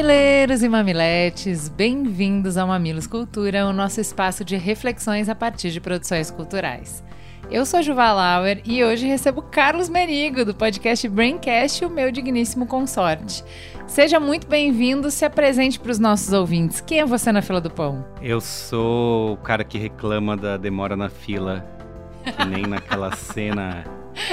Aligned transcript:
Mamileiros 0.00 0.62
e 0.62 0.68
mamiletes, 0.70 1.68
bem-vindos 1.68 2.56
ao 2.56 2.66
Mamilos 2.66 3.06
Cultura, 3.06 3.66
o 3.66 3.72
nosso 3.72 4.00
espaço 4.00 4.42
de 4.42 4.56
reflexões 4.56 5.28
a 5.28 5.34
partir 5.34 5.70
de 5.70 5.78
produções 5.78 6.30
culturais. 6.30 7.04
Eu 7.50 7.66
sou 7.66 7.80
a 7.80 7.82
Juva 7.82 8.10
Lauer 8.10 8.62
e 8.64 8.82
hoje 8.82 9.06
recebo 9.06 9.42
Carlos 9.42 9.90
Merigo, 9.90 10.42
do 10.42 10.54
podcast 10.54 11.06
Braincast, 11.06 11.84
o 11.84 11.90
meu 11.90 12.10
digníssimo 12.10 12.64
consorte. 12.64 13.44
Seja 13.86 14.18
muito 14.18 14.46
bem-vindo, 14.46 15.10
se 15.10 15.26
apresente 15.26 15.78
para 15.78 15.92
os 15.92 15.98
nossos 15.98 16.32
ouvintes. 16.32 16.80
Quem 16.80 17.00
é 17.00 17.04
você 17.04 17.30
na 17.30 17.42
fila 17.42 17.60
do 17.60 17.68
pão? 17.68 18.02
Eu 18.22 18.40
sou 18.40 19.34
o 19.34 19.36
cara 19.36 19.62
que 19.62 19.76
reclama 19.76 20.34
da 20.34 20.56
demora 20.56 20.96
na 20.96 21.10
fila, 21.10 21.62
que 22.24 22.44
nem 22.46 22.62
naquela 22.62 23.12
cena. 23.20 23.84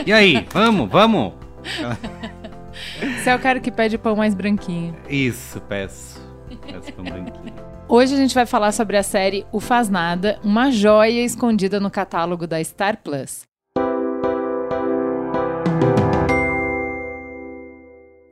E 0.06 0.14
aí, 0.14 0.48
vamos, 0.50 0.90
vamos! 0.90 1.34
Você 3.28 3.32
é 3.32 3.36
o 3.36 3.40
cara 3.40 3.60
que 3.60 3.70
pede 3.70 3.98
pão 3.98 4.16
mais 4.16 4.34
branquinho. 4.34 4.96
Isso, 5.10 5.60
peço. 5.60 6.18
Peço 6.66 6.94
pão 6.94 7.04
branquinho. 7.04 7.54
Hoje 7.90 8.14
a 8.14 8.18
gente 8.18 8.34
vai 8.34 8.46
falar 8.46 8.72
sobre 8.72 8.96
a 8.96 9.04
série 9.04 9.46
O 9.52 9.60
Faz 9.60 9.90
Nada, 9.90 10.40
uma 10.46 10.72
joia 10.72 11.26
escondida 11.26 11.78
no 11.78 11.92
catálogo 11.92 12.48
da 12.48 12.64
Star 12.64 13.04
Plus. 13.04 13.42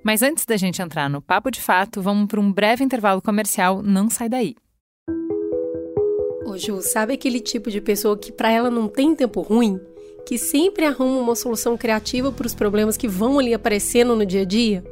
Mas 0.02 0.22
antes 0.22 0.46
da 0.46 0.56
gente 0.56 0.82
entrar 0.82 1.10
no 1.10 1.22
papo 1.22 1.52
de 1.52 1.62
fato, 1.62 2.02
vamos 2.02 2.28
para 2.28 2.40
um 2.40 2.50
breve 2.50 2.82
intervalo 2.82 3.22
comercial. 3.22 3.84
Não 3.84 4.10
sai 4.10 4.30
daí. 4.30 4.56
Ô 6.46 6.58
Ju, 6.58 6.82
sabe 6.82 7.16
aquele 7.16 7.42
tipo 7.42 7.70
de 7.70 7.82
pessoa 7.82 8.18
que 8.18 8.32
para 8.32 8.50
ela 8.50 8.72
não 8.72 8.88
tem 8.88 9.14
tempo 9.14 9.42
ruim? 9.42 9.78
Que 10.26 10.38
sempre 10.38 10.86
arruma 10.86 11.22
uma 11.22 11.36
solução 11.36 11.78
criativa 11.78 12.32
para 12.32 12.48
os 12.48 12.56
problemas 12.56 12.98
que 12.98 13.08
vão 13.08 13.38
ali 13.38 13.54
aparecendo 13.54 14.16
no 14.16 14.26
dia 14.26 14.42
a 14.42 14.46
dia? 14.46 14.84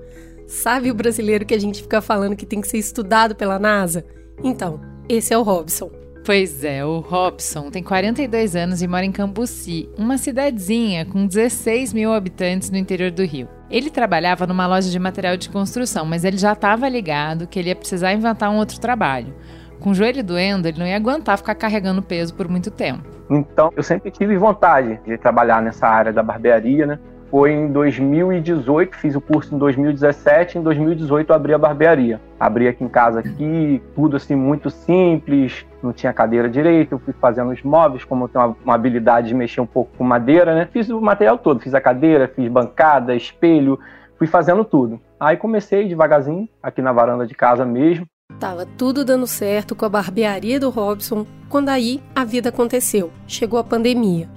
Sabe 0.48 0.92
o 0.92 0.94
brasileiro 0.94 1.46
que 1.46 1.54
a 1.54 1.60
gente 1.60 1.82
fica 1.82 2.02
falando 2.02 2.36
que 2.36 2.46
tem 2.46 2.62
que 2.62 2.68
ser 2.68 2.78
estudado 2.78 3.36
pela 3.36 3.58
NASA? 3.58 4.06
Então, 4.44 4.80
esse 5.10 5.34
é 5.34 5.38
o 5.38 5.42
Robson. 5.42 5.90
Pois 6.26 6.64
é, 6.64 6.86
o 6.86 7.00
Robson 7.00 7.70
tem 7.70 7.84
42 7.84 8.56
anos 8.56 8.82
e 8.82 8.88
mora 8.88 9.06
em 9.06 9.12
Cambuci, 9.12 9.90
uma 9.98 10.18
cidadezinha 10.18 11.06
com 11.06 11.28
16 11.28 11.92
mil 11.92 12.14
habitantes 12.14 12.70
no 12.70 12.78
interior 12.78 13.12
do 13.12 13.26
Rio. 13.26 13.50
Ele 13.70 13.90
trabalhava 13.90 14.48
numa 14.48 14.66
loja 14.66 14.90
de 14.90 14.98
material 14.98 15.36
de 15.36 15.50
construção, 15.50 16.06
mas 16.06 16.24
ele 16.24 16.38
já 16.38 16.54
estava 16.54 16.88
ligado 16.88 17.46
que 17.46 17.60
ele 17.60 17.70
ia 17.70 17.76
precisar 17.76 18.14
inventar 18.14 18.50
um 18.50 18.58
outro 18.58 18.80
trabalho. 18.80 19.36
Com 19.84 19.90
o 19.90 19.94
joelho 19.94 20.24
doendo, 20.24 20.66
ele 20.66 20.80
não 20.80 20.88
ia 20.88 20.96
aguentar 20.96 21.38
ficar 21.38 21.56
carregando 21.56 22.02
peso 22.02 22.34
por 22.34 22.48
muito 22.48 22.72
tempo. 22.72 23.04
Então, 23.30 23.70
eu 23.76 23.84
sempre 23.84 24.10
tive 24.10 24.38
vontade 24.38 24.98
de 25.06 25.18
trabalhar 25.18 25.62
nessa 25.62 25.86
área 25.86 26.14
da 26.14 26.24
barbearia, 26.24 26.86
né? 26.86 27.00
Foi 27.30 27.52
em 27.52 27.68
2018, 27.68 28.96
fiz 28.96 29.14
o 29.14 29.20
curso 29.20 29.54
em 29.54 29.58
2017, 29.58 30.58
em 30.58 30.62
2018 30.62 31.30
eu 31.30 31.36
abri 31.36 31.54
a 31.54 31.58
barbearia. 31.58 32.22
Abri 32.40 32.70
aqui 32.70 32.82
em 32.82 32.88
casa 32.88 33.20
aqui, 33.20 33.84
tudo 33.94 34.16
assim 34.16 34.36
muito 34.36 34.70
simples, 34.70 35.66
não 35.82 35.92
tinha 35.92 36.14
cadeira 36.14 36.50
direita, 36.50 36.96
eu 36.96 37.00
fui 37.00 37.14
fazendo 37.20 37.52
os 37.52 37.62
móveis, 37.62 38.06
como 38.06 38.24
eu 38.24 38.30
tenho 38.30 38.46
uma, 38.46 38.58
uma 38.64 38.76
habilidade 38.76 39.28
de 39.28 39.36
mexer 39.36 39.60
um 39.60 39.66
pouco 39.66 39.92
com 39.98 40.06
madeira, 40.06 40.56
né? 40.56 40.66
Fiz 40.72 40.90
o 40.90 41.02
material 41.02 41.38
todo, 41.38 41.60
fiz 41.60 41.74
a 41.74 41.82
cadeira, 41.82 42.32
fiz 42.34 42.50
bancada, 42.50 43.14
espelho, 43.14 43.78
fui 44.18 44.28
fazendo 44.28 44.64
tudo. 44.64 44.98
Aí 45.20 45.36
comecei 45.36 45.90
devagarzinho, 45.90 46.48
aqui 46.62 46.82
na 46.82 46.94
varanda 46.94 47.28
de 47.28 47.36
casa 47.36 47.66
mesmo, 47.66 48.08
Tava 48.40 48.66
tudo 48.66 49.06
dando 49.06 49.26
certo 49.26 49.76
com 49.76 49.86
a 49.86 49.90
barbearia 49.90 50.60
do 50.60 50.70
Robson, 50.70 51.26
quando 51.50 51.70
aí 51.70 52.02
a 52.16 52.26
vida 52.26 52.50
aconteceu. 52.50 53.12
Chegou 53.28 53.60
a 53.60 53.64
pandemia. 53.64 54.30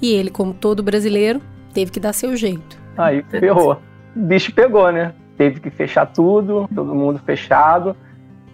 E 0.00 0.12
ele, 0.12 0.30
como 0.30 0.54
todo 0.54 0.82
brasileiro, 0.82 1.40
teve 1.72 1.90
que 1.90 2.00
dar 2.00 2.12
seu 2.12 2.36
jeito. 2.36 2.78
Aí 2.96 3.22
ferrou. 3.30 3.80
O 4.14 4.20
bicho 4.20 4.52
pegou, 4.54 4.90
né? 4.92 5.12
Teve 5.36 5.60
que 5.60 5.70
fechar 5.70 6.06
tudo, 6.06 6.68
todo 6.74 6.94
mundo 6.94 7.20
fechado. 7.24 7.96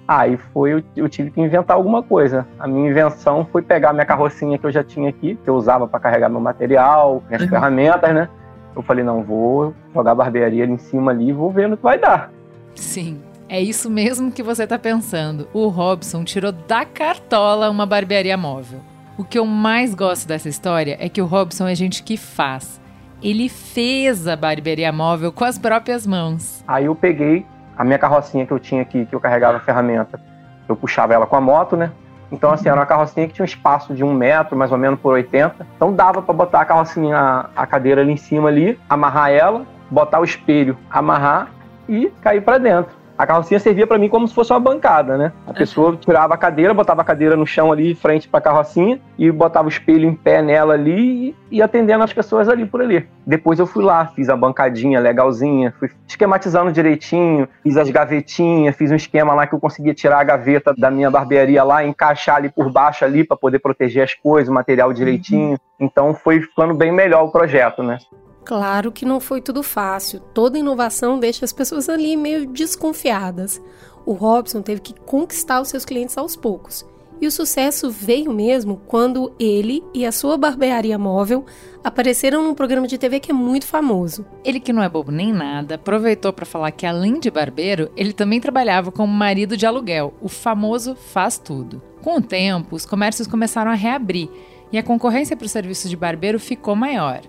Aí 0.07 0.37
foi, 0.53 0.75
eu, 0.75 0.83
eu 0.95 1.09
tive 1.09 1.31
que 1.31 1.41
inventar 1.41 1.77
alguma 1.77 2.03
coisa. 2.03 2.47
A 2.59 2.69
minha 2.69 2.91
invenção 2.91 3.47
foi 3.51 3.63
pegar 3.63 3.93
minha 3.93 4.05
carrocinha 4.05 4.59
que 4.59 4.67
eu 4.67 4.71
já 4.71 4.85
tinha 4.85 5.09
aqui, 5.09 5.39
que 5.43 5.49
eu 5.49 5.55
usava 5.55 5.89
para 5.89 5.99
carregar 5.99 6.29
meu 6.29 6.41
material, 6.41 7.23
minhas 7.27 7.43
uhum. 7.43 7.49
ferramentas, 7.49 8.15
né? 8.15 8.29
Eu 8.77 8.83
falei, 8.83 9.05
não, 9.05 9.23
vou 9.23 9.75
jogar 9.95 10.13
a 10.13 10.15
barbearia 10.15 10.65
ali 10.65 10.73
em 10.73 10.79
cima 10.79 11.11
ali 11.11 11.29
e 11.29 11.33
vou 11.33 11.51
ver 11.51 11.69
no 11.69 11.77
que 11.77 11.83
vai 11.83 11.99
dar. 11.99 12.31
Sim. 12.75 13.23
É 13.49 13.61
isso 13.61 13.91
mesmo 13.91 14.33
que 14.33 14.43
você 14.43 14.65
está 14.65 14.79
pensando. 14.79 15.47
O 15.53 15.69
Robson 15.69 16.25
tirou 16.25 16.51
da 16.51 16.85
cartola 16.85 17.69
uma 17.69 17.85
barbearia 17.85 18.37
móvel. 18.39 18.81
O 19.19 19.25
que 19.25 19.39
eu 19.39 19.45
mais 19.45 19.95
gosto 19.95 20.27
dessa 20.27 20.49
história 20.49 20.97
é 20.99 21.09
que 21.11 21.21
o 21.21 21.27
Robson 21.27 21.69
é 21.69 21.75
gente 21.75 22.03
que 22.03 22.17
faz. 22.17 22.81
Ele 23.23 23.49
fez 23.49 24.27
a 24.27 24.35
barbearia 24.35 24.91
móvel 24.91 25.31
com 25.31 25.45
as 25.45 25.59
próprias 25.59 26.07
mãos. 26.07 26.65
Aí 26.67 26.87
eu 26.87 26.95
peguei 26.95 27.45
a 27.77 27.85
minha 27.85 27.99
carrocinha 27.99 28.47
que 28.47 28.53
eu 28.53 28.59
tinha 28.59 28.81
aqui, 28.81 29.05
que 29.05 29.15
eu 29.15 29.21
carregava 29.21 29.59
a 29.59 29.61
ferramenta. 29.61 30.19
Eu 30.67 30.75
puxava 30.75 31.13
ela 31.13 31.27
com 31.27 31.37
a 31.37 31.41
moto, 31.41 31.77
né? 31.77 31.93
Então, 32.33 32.51
assim, 32.51 32.69
era 32.69 32.81
uma 32.81 32.87
carrocinha 32.87 33.29
que 33.29 33.35
tinha 33.35 33.45
um 33.45 33.47
espaço 33.47 33.95
de 33.95 34.03
um 34.03 34.13
metro, 34.13 34.57
mais 34.57 34.73
ou 34.73 34.79
menos 34.79 34.99
por 34.99 35.13
80. 35.13 35.67
Então 35.77 35.93
dava 35.93 36.23
para 36.23 36.35
botar 36.35 36.63
a 36.63 36.65
carrocinha, 36.65 37.47
a 37.55 37.67
cadeira 37.67 38.01
ali 38.01 38.13
em 38.13 38.17
cima 38.17 38.49
ali, 38.49 38.81
amarrar 38.89 39.31
ela, 39.31 39.67
botar 39.91 40.19
o 40.19 40.25
espelho, 40.25 40.77
amarrar 40.91 41.51
e 41.87 42.11
cair 42.23 42.41
para 42.41 42.57
dentro 42.57 43.04
a 43.17 43.27
carrocinha 43.27 43.61
servia 43.61 43.87
para 43.87 43.99
mim 43.99 44.09
como 44.09 44.27
se 44.27 44.35
fosse 44.35 44.53
uma 44.53 44.61
bancada, 44.61 45.17
né? 45.17 45.33
A 45.47 45.53
pessoa 45.53 45.97
tirava 45.97 46.35
a 46.35 46.37
cadeira, 46.37 46.75
botava 46.75 47.03
a 47.03 47.05
cadeira 47.05 47.37
no 47.37 47.47
chão 47.47 47.71
ali, 47.71 47.95
frente 47.95 48.29
para 48.29 48.39
a 48.39 48.43
carrocinha, 48.43 49.01
e 49.17 49.31
botava 49.31 49.67
o 49.67 49.71
espelho 49.71 50.09
em 50.09 50.15
pé 50.15 50.43
nela 50.43 50.75
ali 50.75 51.29
e, 51.29 51.59
e 51.59 51.63
atendendo 51.63 52.03
as 52.03 52.13
pessoas 52.13 52.49
ali 52.49 52.67
por 52.67 52.83
ali. 52.83 53.09
Depois 53.27 53.59
eu 53.59 53.67
fui 53.67 53.85
lá, 53.85 54.07
fiz 54.07 54.29
a 54.29 54.37
bancadinha 54.37 54.99
legalzinha, 54.99 55.73
fui 55.79 55.89
esquematizando 56.07 56.73
direitinho, 56.73 57.49
fiz 57.63 57.77
as 57.77 57.89
gavetinhas, 57.89 58.77
fiz 58.77 58.91
um 58.91 58.97
esquema 58.97 59.33
lá 59.33 59.47
que 59.47 59.55
eu 59.55 59.61
conseguia 59.61 59.95
tirar 59.95 60.19
a 60.19 60.25
gaveta 60.25 60.75
da 60.77 60.91
minha 60.91 61.11
barbearia 61.11 61.63
lá, 61.63 61.85
encaixar 61.85 62.37
ali 62.37 62.51
por 62.51 62.71
baixo 62.71 63.05
ali 63.05 63.25
para 63.25 63.37
poder 63.37 63.61
proteger 63.61 64.03
as 64.03 64.15
coisas, 64.15 64.49
o 64.49 64.53
material 64.53 64.93
direitinho. 64.93 65.53
Uhum. 65.53 65.57
Então 65.79 66.15
foi 66.15 66.41
ficando 66.41 66.75
bem 66.75 66.93
melhor 66.93 67.25
o 67.25 67.31
projeto, 67.31 67.83
né? 67.83 67.99
Claro 68.45 68.93
que 68.93 69.07
não 69.07 69.21
foi 69.21 69.41
tudo 69.41 69.63
fácil. 69.63 70.21
Toda 70.21 70.59
inovação 70.59 71.19
deixa 71.19 71.45
as 71.45 71.53
pessoas 71.53 71.89
ali 71.89 72.17
meio 72.17 72.47
desconfiadas. 72.47 73.61
O 74.05 74.13
Robson 74.13 74.61
teve 74.61 74.83
que 74.83 74.95
conquistar 75.01 75.61
os 75.61 75.69
seus 75.69 75.85
clientes 75.85 76.19
aos 76.19 76.37
poucos. 76.37 76.85
E 77.21 77.27
o 77.27 77.31
sucesso 77.31 77.91
veio 77.91 78.33
mesmo 78.33 78.83
quando 78.87 79.33
ele 79.39 79.83
e 79.95 80.05
a 80.05 80.13
sua 80.13 80.37
barbearia 80.37 80.99
móvel 80.99 81.47
apareceram 81.83 82.43
num 82.43 82.55
programa 82.55 82.87
de 82.87 82.99
TV 82.99 83.19
que 83.19 83.31
é 83.31 83.35
muito 83.35 83.67
famoso. 83.67 84.27
Ele 84.45 84.61
que 84.61 84.73
não 84.73 84.83
é 84.83 84.89
bobo 84.89 85.11
nem 85.11 85.33
nada, 85.33 85.77
aproveitou 85.77 86.33
para 86.33 86.45
falar 86.45 86.71
que 86.73 86.85
além 86.85 87.19
de 87.19 87.31
barbeiro, 87.31 87.91
ele 87.97 88.13
também 88.13 88.41
trabalhava 88.41 88.93
como 88.93 89.13
marido 89.13 89.57
de 89.57 89.65
aluguel, 89.65 90.13
o 90.21 90.29
famoso 90.29 90.95
faz 90.95 91.39
tudo. 91.39 91.81
Com 92.03 92.19
o 92.19 92.23
tempo, 92.23 92.77
os 92.77 92.85
comércios 92.85 93.29
começaram 93.29 93.71
a 93.71 93.75
reabrir 93.75 94.29
e 94.71 94.77
a 94.77 94.83
concorrência 94.83 95.37
para 95.37 95.47
o 95.47 95.49
serviço 95.49 95.89
de 95.89 95.97
barbeiro 95.97 96.39
ficou 96.39 96.75
maior. 96.77 97.23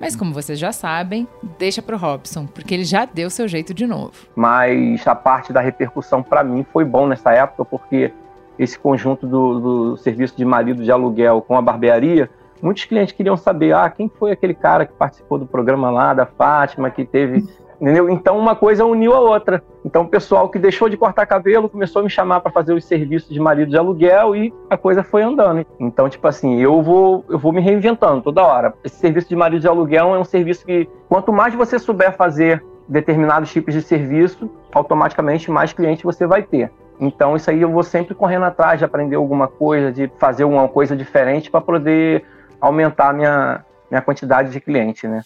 Mas 0.00 0.14
como 0.14 0.32
vocês 0.32 0.58
já 0.58 0.72
sabem, 0.72 1.26
deixa 1.58 1.82
pro 1.82 1.96
Robson, 1.96 2.46
porque 2.46 2.74
ele 2.74 2.84
já 2.84 3.04
deu 3.04 3.28
seu 3.30 3.48
jeito 3.48 3.74
de 3.74 3.86
novo. 3.86 4.12
Mas 4.34 5.06
a 5.06 5.14
parte 5.14 5.52
da 5.52 5.60
repercussão 5.60 6.22
para 6.22 6.44
mim 6.44 6.64
foi 6.72 6.84
bom 6.84 7.06
nessa 7.06 7.32
época, 7.32 7.64
porque 7.64 8.12
esse 8.58 8.78
conjunto 8.78 9.26
do, 9.26 9.60
do, 9.60 9.96
serviço 9.96 10.36
de 10.36 10.44
marido 10.44 10.82
de 10.82 10.90
aluguel 10.90 11.40
com 11.40 11.56
a 11.56 11.62
barbearia, 11.62 12.28
muitos 12.60 12.84
clientes 12.84 13.14
queriam 13.14 13.36
saber, 13.36 13.74
ah, 13.74 13.88
quem 13.88 14.08
foi 14.08 14.32
aquele 14.32 14.54
cara 14.54 14.84
que 14.84 14.92
participou 14.92 15.38
do 15.38 15.46
programa 15.46 15.90
lá 15.90 16.12
da 16.12 16.26
Fátima, 16.26 16.90
que 16.90 17.04
teve 17.04 17.46
Entendeu? 17.80 18.10
Então 18.10 18.36
uma 18.36 18.56
coisa 18.56 18.84
uniu 18.84 19.14
a 19.14 19.20
outra. 19.20 19.62
Então 19.84 20.02
o 20.02 20.08
pessoal 20.08 20.48
que 20.48 20.58
deixou 20.58 20.88
de 20.88 20.96
cortar 20.96 21.26
cabelo 21.26 21.68
começou 21.68 22.00
a 22.00 22.02
me 22.02 22.10
chamar 22.10 22.40
para 22.40 22.50
fazer 22.50 22.72
os 22.72 22.84
serviços 22.84 23.30
de 23.30 23.38
marido 23.38 23.70
de 23.70 23.78
aluguel 23.78 24.34
e 24.34 24.52
a 24.68 24.76
coisa 24.76 25.02
foi 25.02 25.22
andando. 25.22 25.64
Então, 25.78 26.08
tipo 26.08 26.26
assim, 26.26 26.60
eu 26.60 26.82
vou, 26.82 27.24
eu 27.28 27.38
vou 27.38 27.52
me 27.52 27.60
reinventando 27.60 28.22
toda 28.22 28.44
hora. 28.44 28.74
Esse 28.84 28.96
serviço 28.96 29.28
de 29.28 29.36
marido 29.36 29.60
de 29.60 29.68
aluguel 29.68 30.14
é 30.14 30.18
um 30.18 30.24
serviço 30.24 30.66
que 30.66 30.88
quanto 31.08 31.32
mais 31.32 31.54
você 31.54 31.78
souber 31.78 32.16
fazer 32.16 32.64
determinados 32.88 33.52
tipos 33.52 33.74
de 33.74 33.82
serviço, 33.82 34.50
automaticamente 34.72 35.50
mais 35.50 35.72
clientes 35.72 36.02
você 36.02 36.26
vai 36.26 36.42
ter. 36.42 36.72
Então 37.00 37.36
isso 37.36 37.48
aí 37.48 37.62
eu 37.62 37.70
vou 37.70 37.82
sempre 37.84 38.14
correndo 38.14 38.44
atrás 38.44 38.78
de 38.78 38.84
aprender 38.84 39.16
alguma 39.16 39.46
coisa, 39.46 39.92
de 39.92 40.10
fazer 40.18 40.42
alguma 40.42 40.66
coisa 40.68 40.96
diferente 40.96 41.50
para 41.50 41.60
poder 41.60 42.24
aumentar 42.60 43.10
a 43.10 43.12
minha, 43.12 43.64
minha 43.88 44.02
quantidade 44.02 44.50
de 44.50 44.60
clientes, 44.60 45.08
né? 45.08 45.22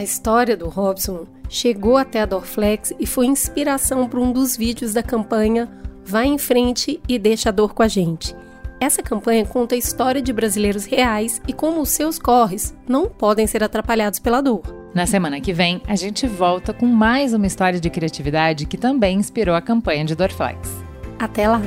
A 0.00 0.02
história 0.02 0.56
do 0.56 0.66
Robson 0.66 1.26
chegou 1.46 1.98
até 1.98 2.22
a 2.22 2.24
Dorflex 2.24 2.90
e 2.98 3.06
foi 3.06 3.26
inspiração 3.26 4.08
para 4.08 4.18
um 4.18 4.32
dos 4.32 4.56
vídeos 4.56 4.94
da 4.94 5.02
campanha 5.02 5.68
Vá 6.02 6.24
em 6.24 6.38
frente 6.38 6.98
e 7.06 7.18
deixa 7.18 7.50
a 7.50 7.52
dor 7.52 7.74
com 7.74 7.82
a 7.82 7.86
gente. 7.86 8.34
Essa 8.80 9.02
campanha 9.02 9.44
conta 9.44 9.74
a 9.74 9.78
história 9.78 10.22
de 10.22 10.32
brasileiros 10.32 10.86
reais 10.86 11.42
e 11.46 11.52
como 11.52 11.82
os 11.82 11.90
seus 11.90 12.18
corres 12.18 12.74
não 12.88 13.10
podem 13.10 13.46
ser 13.46 13.62
atrapalhados 13.62 14.18
pela 14.18 14.40
dor. 14.40 14.62
Na 14.94 15.04
semana 15.04 15.38
que 15.38 15.52
vem, 15.52 15.82
a 15.86 15.94
gente 15.94 16.26
volta 16.26 16.72
com 16.72 16.86
mais 16.86 17.34
uma 17.34 17.46
história 17.46 17.78
de 17.78 17.90
criatividade 17.90 18.64
que 18.64 18.78
também 18.78 19.18
inspirou 19.18 19.54
a 19.54 19.60
campanha 19.60 20.06
de 20.06 20.14
Dorflex. 20.14 20.66
Até 21.18 21.46
lá! 21.46 21.60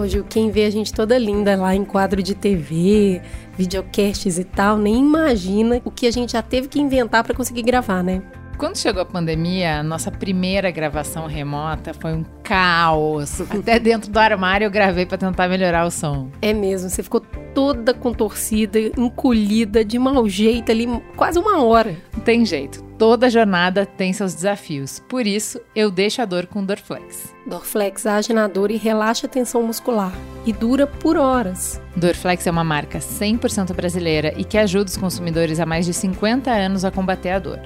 Hoje, 0.00 0.24
quem 0.30 0.50
vê 0.50 0.64
a 0.64 0.70
gente 0.70 0.94
toda 0.94 1.18
linda 1.18 1.54
lá 1.56 1.76
em 1.76 1.84
quadro 1.84 2.22
de 2.22 2.34
TV, 2.34 3.20
videocasts 3.54 4.38
e 4.38 4.44
tal, 4.44 4.78
nem 4.78 4.96
imagina 4.96 5.78
o 5.84 5.90
que 5.90 6.06
a 6.06 6.10
gente 6.10 6.32
já 6.32 6.40
teve 6.40 6.68
que 6.68 6.80
inventar 6.80 7.22
para 7.22 7.34
conseguir 7.34 7.60
gravar, 7.60 8.02
né? 8.02 8.22
Quando 8.56 8.78
chegou 8.78 9.02
a 9.02 9.04
pandemia, 9.04 9.80
a 9.80 9.82
nossa 9.82 10.10
primeira 10.10 10.70
gravação 10.70 11.26
remota 11.26 11.92
foi 11.92 12.14
um 12.14 12.24
caos. 12.42 13.42
Até 13.52 13.78
dentro 13.78 14.10
do 14.10 14.18
armário 14.18 14.64
eu 14.64 14.70
gravei 14.70 15.04
para 15.04 15.18
tentar 15.18 15.48
melhorar 15.48 15.84
o 15.84 15.90
som. 15.90 16.30
É 16.40 16.54
mesmo, 16.54 16.88
você 16.88 17.02
ficou 17.02 17.20
toda 17.54 17.92
contorcida, 17.92 18.80
encolhida, 18.80 19.84
de 19.84 19.98
mau 19.98 20.26
jeito 20.26 20.72
ali, 20.72 20.86
quase 21.14 21.38
uma 21.38 21.62
hora. 21.62 21.94
Não 22.14 22.20
tem 22.20 22.46
jeito. 22.46 22.89
Toda 23.00 23.30
jornada 23.30 23.86
tem 23.86 24.12
seus 24.12 24.34
desafios. 24.34 24.98
Por 25.08 25.26
isso, 25.26 25.58
eu 25.74 25.90
deixo 25.90 26.20
a 26.20 26.26
dor 26.26 26.46
com 26.46 26.62
Dorflex. 26.62 27.34
Dorflex 27.46 28.04
age 28.04 28.34
na 28.34 28.46
dor 28.46 28.70
e 28.70 28.76
relaxa 28.76 29.26
a 29.26 29.30
tensão 29.30 29.62
muscular. 29.62 30.12
E 30.44 30.52
dura 30.52 30.86
por 30.86 31.16
horas. 31.16 31.80
Dorflex 31.96 32.46
é 32.46 32.50
uma 32.50 32.62
marca 32.62 32.98
100% 32.98 33.72
brasileira 33.72 34.34
e 34.36 34.44
que 34.44 34.58
ajuda 34.58 34.90
os 34.90 34.98
consumidores 34.98 35.58
há 35.58 35.64
mais 35.64 35.86
de 35.86 35.94
50 35.94 36.50
anos 36.50 36.84
a 36.84 36.90
combater 36.90 37.30
a 37.30 37.38
dor. 37.38 37.58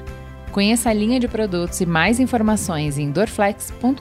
Conheça 0.52 0.90
a 0.90 0.92
linha 0.94 1.18
de 1.18 1.26
produtos 1.26 1.80
e 1.80 1.86
mais 1.86 2.20
informações 2.20 2.96
em 2.96 3.10
dorflex.com.br. 3.10 3.96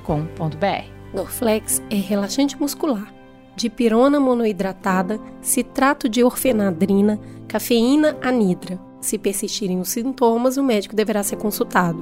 Dorflex 1.15 1.81
é 1.89 1.95
relaxante 1.95 2.56
muscular, 2.62 3.12
de 3.56 3.71
pirona 3.71 4.19
monoidratada, 4.19 5.19
citrato 5.41 6.07
de 6.07 6.24
orfenadrina, 6.24 7.19
cafeína 7.47 8.15
anidra. 8.21 8.92
Se 9.03 9.17
persistirem 9.17 9.81
os 9.81 9.89
sintomas, 9.89 10.55
o 10.55 10.63
médico 10.63 10.95
deverá 10.95 11.21
ser 11.23 11.35
consultado. 11.35 12.00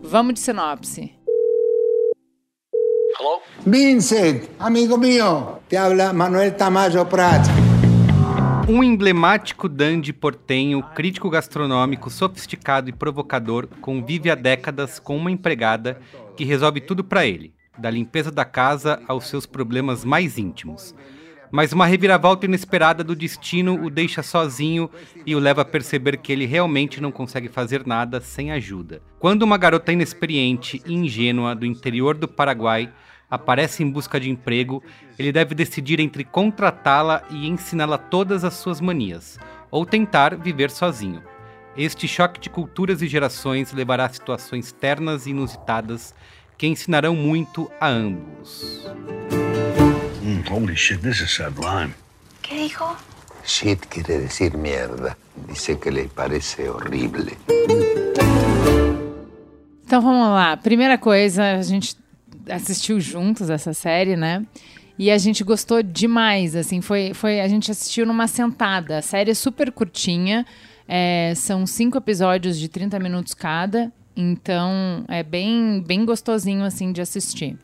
Vamos 0.00 0.34
de 0.34 0.40
sinopse. 0.40 1.12
Hello? 3.18 3.40
Vincent, 3.66 4.44
amigo 4.60 4.96
mío, 4.96 5.58
te 5.68 5.76
habla 5.76 6.12
Manuel 6.12 6.52
Tamayo 6.52 7.04
Prats. 7.04 7.48
Um 8.68 8.84
emblemático 8.84 9.68
dandy 9.68 10.12
portenho, 10.12 10.84
crítico 10.94 11.28
gastronômico, 11.28 12.08
sofisticado 12.08 12.88
e 12.88 12.92
provocador, 12.92 13.66
convive 13.80 14.30
há 14.30 14.36
décadas 14.36 15.00
com 15.00 15.16
uma 15.16 15.32
empregada 15.32 16.00
que 16.36 16.44
resolve 16.44 16.80
tudo 16.80 17.02
para 17.02 17.26
ele, 17.26 17.52
da 17.76 17.90
limpeza 17.90 18.30
da 18.30 18.44
casa 18.44 19.02
aos 19.08 19.26
seus 19.26 19.46
problemas 19.46 20.04
mais 20.04 20.38
íntimos. 20.38 20.94
Mas 21.50 21.72
uma 21.72 21.86
reviravolta 21.86 22.46
inesperada 22.46 23.02
do 23.02 23.16
destino 23.16 23.84
o 23.84 23.90
deixa 23.90 24.22
sozinho 24.22 24.88
e 25.26 25.34
o 25.34 25.38
leva 25.38 25.62
a 25.62 25.64
perceber 25.64 26.16
que 26.18 26.32
ele 26.32 26.46
realmente 26.46 27.00
não 27.00 27.10
consegue 27.10 27.48
fazer 27.48 27.86
nada 27.86 28.20
sem 28.20 28.52
ajuda. 28.52 29.02
Quando 29.18 29.42
uma 29.42 29.58
garota 29.58 29.92
inexperiente 29.92 30.80
e 30.86 30.94
ingênua 30.94 31.54
do 31.54 31.66
interior 31.66 32.16
do 32.16 32.28
Paraguai 32.28 32.92
aparece 33.28 33.82
em 33.82 33.90
busca 33.90 34.18
de 34.18 34.30
emprego, 34.30 34.82
ele 35.18 35.32
deve 35.32 35.54
decidir 35.54 36.00
entre 36.00 36.24
contratá-la 36.24 37.22
e 37.30 37.48
ensiná-la 37.48 37.98
todas 37.98 38.44
as 38.44 38.54
suas 38.54 38.80
manias, 38.80 39.38
ou 39.70 39.86
tentar 39.86 40.36
viver 40.36 40.70
sozinho. 40.70 41.22
Este 41.76 42.08
choque 42.08 42.40
de 42.40 42.50
culturas 42.50 43.00
e 43.00 43.06
gerações 43.06 43.72
levará 43.72 44.06
a 44.06 44.08
situações 44.08 44.72
ternas 44.72 45.26
e 45.26 45.30
inusitadas 45.30 46.14
que 46.58 46.66
ensinarão 46.66 47.14
muito 47.14 47.70
a 47.80 47.88
ambos. 47.88 48.84
Mm, 50.30 50.48
holy 50.48 50.76
shit, 50.76 51.02
this 51.02 51.20
is 51.20 51.32
sublime. 51.32 51.92
¿Qué 52.40 52.54
dijo? 52.54 52.96
Shit 53.44 53.88
quiere 53.88 54.20
decir 54.20 54.56
mierda. 54.56 55.16
Dice 55.48 55.76
que 55.76 55.90
le 55.90 56.04
parece 56.04 56.68
horrible. 56.68 57.36
Então 59.84 60.00
vamos 60.00 60.28
lá. 60.28 60.56
Primeira 60.56 60.96
coisa, 60.96 61.58
a 61.58 61.62
gente 61.62 61.96
assistiu 62.48 63.00
juntos 63.00 63.50
essa 63.50 63.74
série, 63.74 64.14
né? 64.14 64.46
E 64.96 65.10
a 65.10 65.18
gente 65.18 65.42
gostou 65.42 65.82
demais, 65.82 66.54
assim, 66.54 66.80
foi, 66.80 67.12
foi 67.12 67.40
a 67.40 67.48
gente 67.48 67.68
assistiu 67.68 68.06
numa 68.06 68.28
sentada. 68.28 68.98
A 68.98 69.02
série 69.02 69.32
é 69.32 69.34
super 69.34 69.72
curtinha, 69.72 70.46
é, 70.86 71.32
são 71.34 71.66
cinco 71.66 71.98
episódios 71.98 72.56
de 72.56 72.68
30 72.68 73.00
minutos 73.00 73.34
cada, 73.34 73.90
então 74.14 75.04
é 75.08 75.24
bem, 75.24 75.82
bem 75.84 76.04
gostosinho, 76.04 76.64
assim, 76.64 76.92
de 76.92 77.00
assistir. 77.00 77.58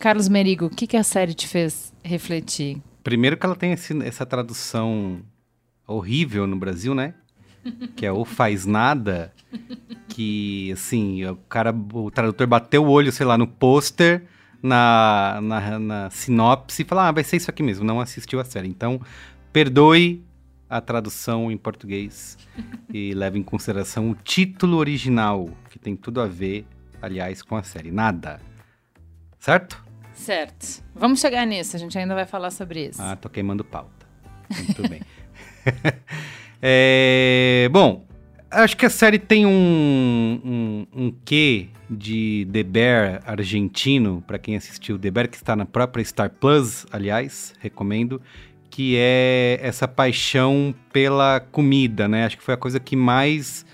Carlos 0.00 0.28
Merigo, 0.28 0.64
o 0.66 0.70
que, 0.70 0.86
que 0.86 0.96
a 0.96 1.02
série 1.04 1.34
te 1.34 1.46
fez 1.46 1.92
refletir? 2.02 2.80
Primeiro 3.04 3.36
que 3.36 3.44
ela 3.44 3.54
tem 3.54 3.72
esse- 3.72 4.02
essa 4.02 4.24
tradução 4.24 5.20
horrível 5.86 6.46
no 6.46 6.56
Brasil, 6.56 6.94
né? 6.94 7.14
Que 7.94 8.06
é 8.06 8.12
ou 8.12 8.24
faz 8.24 8.64
nada, 8.64 9.32
que 10.08 10.72
assim, 10.72 11.24
o 11.26 11.36
cara, 11.36 11.70
o 11.92 12.10
tradutor 12.10 12.46
bateu 12.46 12.82
o 12.84 12.88
olho, 12.88 13.12
sei 13.12 13.26
lá, 13.26 13.36
no 13.36 13.46
pôster, 13.46 14.24
na, 14.62 15.38
na, 15.42 15.78
na 15.78 16.10
sinopse 16.10 16.80
e 16.80 16.84
falou, 16.86 17.04
ah, 17.04 17.12
vai 17.12 17.22
ser 17.22 17.36
isso 17.36 17.50
aqui 17.50 17.62
mesmo, 17.62 17.84
não 17.84 18.00
assistiu 18.00 18.40
a 18.40 18.44
série. 18.44 18.68
Então, 18.68 18.98
perdoe 19.52 20.24
a 20.68 20.80
tradução 20.80 21.52
em 21.52 21.56
português 21.58 22.38
e 22.92 23.12
leve 23.12 23.38
em 23.38 23.42
consideração 23.42 24.10
o 24.10 24.14
título 24.14 24.78
original, 24.78 25.50
que 25.68 25.78
tem 25.78 25.94
tudo 25.94 26.22
a 26.22 26.26
ver, 26.26 26.64
aliás, 27.02 27.42
com 27.42 27.56
a 27.56 27.62
série. 27.62 27.90
Nada. 27.90 28.40
Certo? 29.38 29.82
Certo. 30.20 30.82
Vamos 30.94 31.18
chegar 31.18 31.46
nisso, 31.46 31.74
a 31.74 31.78
gente 31.78 31.96
ainda 31.98 32.14
vai 32.14 32.26
falar 32.26 32.50
sobre 32.50 32.88
isso. 32.88 33.00
Ah, 33.00 33.16
tô 33.16 33.28
queimando 33.28 33.64
pauta. 33.64 34.06
Muito 34.54 34.88
bem. 34.88 35.00
É, 36.62 37.70
bom, 37.72 38.04
acho 38.50 38.76
que 38.76 38.84
a 38.84 38.90
série 38.90 39.18
tem 39.18 39.46
um, 39.46 40.40
um, 40.44 40.86
um 41.06 41.14
quê 41.24 41.68
de 41.88 42.46
The 42.52 42.62
Bear 42.62 43.22
argentino, 43.24 44.22
para 44.26 44.38
quem 44.38 44.56
assistiu 44.56 44.98
The 44.98 45.10
Bear, 45.10 45.30
que 45.30 45.36
está 45.36 45.56
na 45.56 45.64
própria 45.64 46.04
Star 46.04 46.28
Plus, 46.28 46.86
aliás, 46.92 47.54
recomendo, 47.60 48.20
que 48.68 48.94
é 48.98 49.58
essa 49.62 49.88
paixão 49.88 50.74
pela 50.92 51.40
comida, 51.40 52.06
né? 52.06 52.26
Acho 52.26 52.36
que 52.36 52.42
foi 52.42 52.52
a 52.52 52.58
coisa 52.58 52.78
que 52.78 52.94
mais 52.94 53.64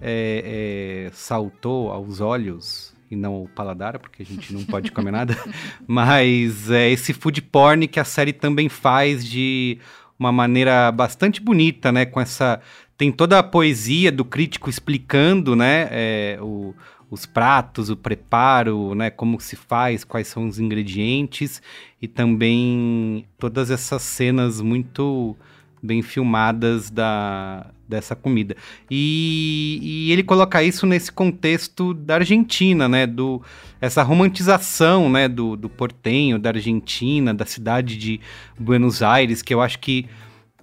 é, 0.00 1.08
é, 1.08 1.10
saltou 1.12 1.90
aos 1.90 2.20
olhos 2.20 2.96
e 3.10 3.16
não 3.16 3.34
ao 3.34 3.48
paladar, 3.48 3.98
porque 3.98 4.22
a 4.22 4.26
gente 4.26 4.52
não 4.52 4.62
pode 4.64 4.90
comer 4.92 5.10
nada, 5.10 5.36
mas 5.86 6.70
é 6.70 6.90
esse 6.90 7.12
food 7.12 7.40
porn 7.42 7.86
que 7.88 7.98
a 8.00 8.04
série 8.04 8.32
também 8.32 8.68
faz 8.68 9.24
de 9.24 9.78
uma 10.18 10.32
maneira 10.32 10.90
bastante 10.92 11.40
bonita, 11.40 11.90
né? 11.92 12.04
Com 12.04 12.20
essa 12.20 12.60
tem 12.96 13.12
toda 13.12 13.38
a 13.38 13.42
poesia 13.42 14.10
do 14.10 14.24
crítico 14.24 14.68
explicando, 14.68 15.54
né? 15.54 15.88
é, 15.90 16.38
o- 16.40 16.74
os 17.10 17.24
pratos, 17.24 17.88
o 17.88 17.96
preparo, 17.96 18.94
né? 18.94 19.08
Como 19.08 19.40
se 19.40 19.56
faz, 19.56 20.04
quais 20.04 20.28
são 20.28 20.46
os 20.46 20.58
ingredientes 20.58 21.62
e 22.02 22.06
também 22.06 23.24
todas 23.38 23.70
essas 23.70 24.02
cenas 24.02 24.60
muito 24.60 25.34
bem 25.82 26.02
filmadas 26.02 26.90
da, 26.90 27.66
dessa 27.88 28.14
comida. 28.14 28.56
E, 28.90 29.78
e 29.82 30.12
ele 30.12 30.22
coloca 30.22 30.62
isso 30.62 30.86
nesse 30.86 31.10
contexto 31.10 31.94
da 31.94 32.16
Argentina, 32.16 32.88
né? 32.88 33.06
Do, 33.06 33.42
essa 33.80 34.02
romantização, 34.02 35.08
né? 35.08 35.26
Do, 35.26 35.56
do 35.56 35.68
portenho, 35.68 36.38
da 36.38 36.50
Argentina, 36.50 37.32
da 37.32 37.46
cidade 37.46 37.96
de 37.96 38.20
Buenos 38.58 39.02
Aires, 39.02 39.40
que 39.40 39.54
eu 39.54 39.62
acho 39.62 39.78
que 39.78 40.06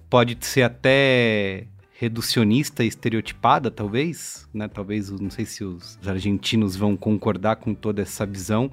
pode 0.09 0.37
ser 0.41 0.61
até 0.61 1.65
reducionista 1.97 2.83
e 2.83 2.87
estereotipada, 2.87 3.71
talvez, 3.71 4.47
né? 4.53 4.67
Talvez, 4.67 5.09
não 5.09 5.29
sei 5.29 5.45
se 5.45 5.63
os 5.63 5.97
argentinos 6.05 6.75
vão 6.75 6.95
concordar 6.95 7.55
com 7.55 7.73
toda 7.73 8.01
essa 8.01 8.25
visão, 8.25 8.71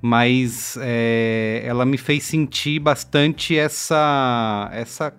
mas 0.00 0.76
é, 0.80 1.62
ela 1.64 1.86
me 1.86 1.96
fez 1.96 2.24
sentir 2.24 2.80
bastante 2.80 3.56
essa, 3.56 4.68
essa, 4.72 5.14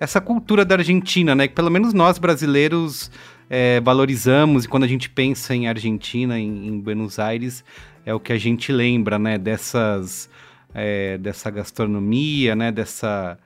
essa 0.00 0.20
cultura 0.20 0.64
da 0.64 0.76
Argentina, 0.76 1.34
né? 1.34 1.48
Que 1.48 1.54
pelo 1.54 1.70
menos 1.70 1.92
nós 1.92 2.18
brasileiros 2.18 3.10
é, 3.50 3.80
valorizamos 3.80 4.64
e 4.64 4.68
quando 4.68 4.84
a 4.84 4.88
gente 4.88 5.10
pensa 5.10 5.54
em 5.54 5.68
Argentina, 5.68 6.38
em, 6.38 6.68
em 6.68 6.80
Buenos 6.80 7.18
Aires, 7.18 7.64
é 8.04 8.14
o 8.14 8.20
que 8.20 8.32
a 8.32 8.38
gente 8.38 8.72
lembra, 8.72 9.18
né? 9.18 9.38
Dessas, 9.38 10.30
é, 10.74 11.18
dessa 11.18 11.50
gastronomia, 11.50 12.54
né? 12.54 12.70
Dessa 12.70 13.38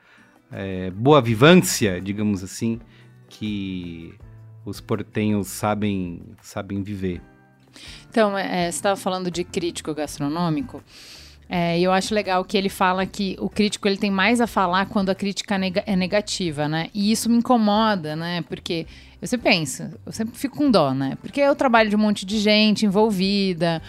é, 0.51 0.91
boa 0.91 1.21
vivância, 1.21 1.99
digamos 1.99 2.43
assim, 2.43 2.79
que 3.27 4.13
os 4.65 4.79
portenhos 4.79 5.47
sabem, 5.47 6.21
sabem 6.41 6.83
viver. 6.83 7.21
Então, 8.09 8.37
é, 8.37 8.71
você 8.71 8.77
estava 8.77 8.95
falando 8.95 9.31
de 9.31 9.43
crítico 9.43 9.93
gastronômico. 9.93 10.83
É, 11.49 11.79
eu 11.79 11.91
acho 11.91 12.13
legal 12.13 12.43
que 12.43 12.57
ele 12.57 12.69
fala 12.69 13.05
que 13.05 13.35
o 13.39 13.49
crítico 13.49 13.87
ele 13.87 13.97
tem 13.97 14.09
mais 14.09 14.41
a 14.41 14.47
falar 14.47 14.87
quando 14.87 15.09
a 15.09 15.15
crítica 15.15 15.55
é 15.85 15.95
negativa, 15.95 16.67
né? 16.67 16.89
E 16.93 17.11
isso 17.11 17.29
me 17.29 17.37
incomoda, 17.37 18.15
né? 18.15 18.43
Porque 18.47 18.87
eu 19.21 19.27
sempre 19.27 19.51
penso, 19.51 19.89
eu 20.05 20.11
sempre 20.11 20.37
fico 20.37 20.57
com 20.57 20.71
dó, 20.71 20.93
né? 20.93 21.17
Porque 21.21 21.39
eu 21.39 21.55
trabalho 21.55 21.89
de 21.89 21.95
um 21.95 21.99
monte 21.99 22.25
de 22.25 22.39
gente 22.39 22.85
envolvida, 22.85 23.81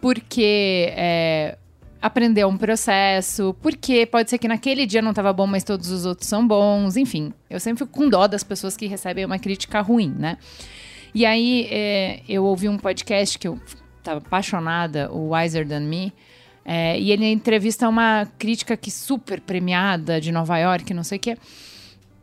porque 0.00 0.92
é, 0.96 1.58
aprendeu 2.00 2.48
um 2.48 2.56
processo, 2.56 3.54
porque 3.60 4.06
pode 4.06 4.30
ser 4.30 4.38
que 4.38 4.48
naquele 4.48 4.86
dia 4.86 5.02
não 5.02 5.10
estava 5.10 5.32
bom, 5.32 5.46
mas 5.46 5.62
todos 5.62 5.90
os 5.90 6.06
outros 6.06 6.28
são 6.28 6.46
bons, 6.46 6.96
enfim. 6.96 7.32
Eu 7.48 7.60
sempre 7.60 7.84
fico 7.84 7.96
com 7.96 8.08
dó 8.08 8.26
das 8.26 8.42
pessoas 8.42 8.76
que 8.76 8.86
recebem 8.86 9.24
uma 9.24 9.38
crítica 9.38 9.80
ruim, 9.80 10.14
né? 10.16 10.38
E 11.14 11.26
aí 11.26 11.68
é, 11.70 12.20
eu 12.28 12.44
ouvi 12.44 12.68
um 12.68 12.78
podcast 12.78 13.38
que 13.38 13.46
eu 13.46 13.60
estava 13.98 14.18
apaixonada, 14.18 15.10
o 15.12 15.30
Wiser 15.30 15.68
Than 15.68 15.80
Me, 15.80 16.12
é, 16.64 16.98
e 16.98 17.10
ele 17.10 17.26
entrevista 17.26 17.88
uma 17.88 18.26
crítica 18.38 18.76
que 18.76 18.90
super 18.90 19.40
premiada 19.40 20.20
de 20.20 20.30
Nova 20.30 20.58
York, 20.58 20.92
não 20.92 21.04
sei 21.04 21.18
o 21.18 21.20
quê. 21.20 21.38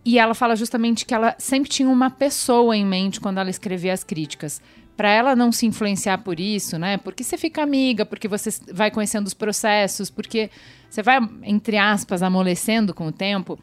E 0.05 0.19
ela 0.19 0.33
fala 0.33 0.55
justamente 0.55 1.05
que 1.05 1.13
ela 1.13 1.35
sempre 1.37 1.69
tinha 1.69 1.89
uma 1.89 2.09
pessoa 2.09 2.75
em 2.77 2.85
mente 2.85 3.19
quando 3.19 3.39
ela 3.39 3.49
escrevia 3.49 3.91
as 3.93 4.03
críticas. 4.03 4.61
Para 4.95 5.11
ela 5.11 5.35
não 5.35 5.51
se 5.51 5.65
influenciar 5.65 6.19
por 6.19 6.39
isso, 6.39 6.79
né? 6.79 6.97
Porque 6.97 7.23
você 7.23 7.37
fica 7.37 7.61
amiga, 7.61 8.05
porque 8.05 8.27
você 8.27 8.49
vai 8.71 8.89
conhecendo 8.89 9.27
os 9.27 9.33
processos, 9.33 10.09
porque 10.09 10.49
você 10.89 11.03
vai, 11.03 11.19
entre 11.43 11.77
aspas, 11.77 12.23
amolecendo 12.23 12.93
com 12.93 13.07
o 13.07 13.11
tempo. 13.11 13.59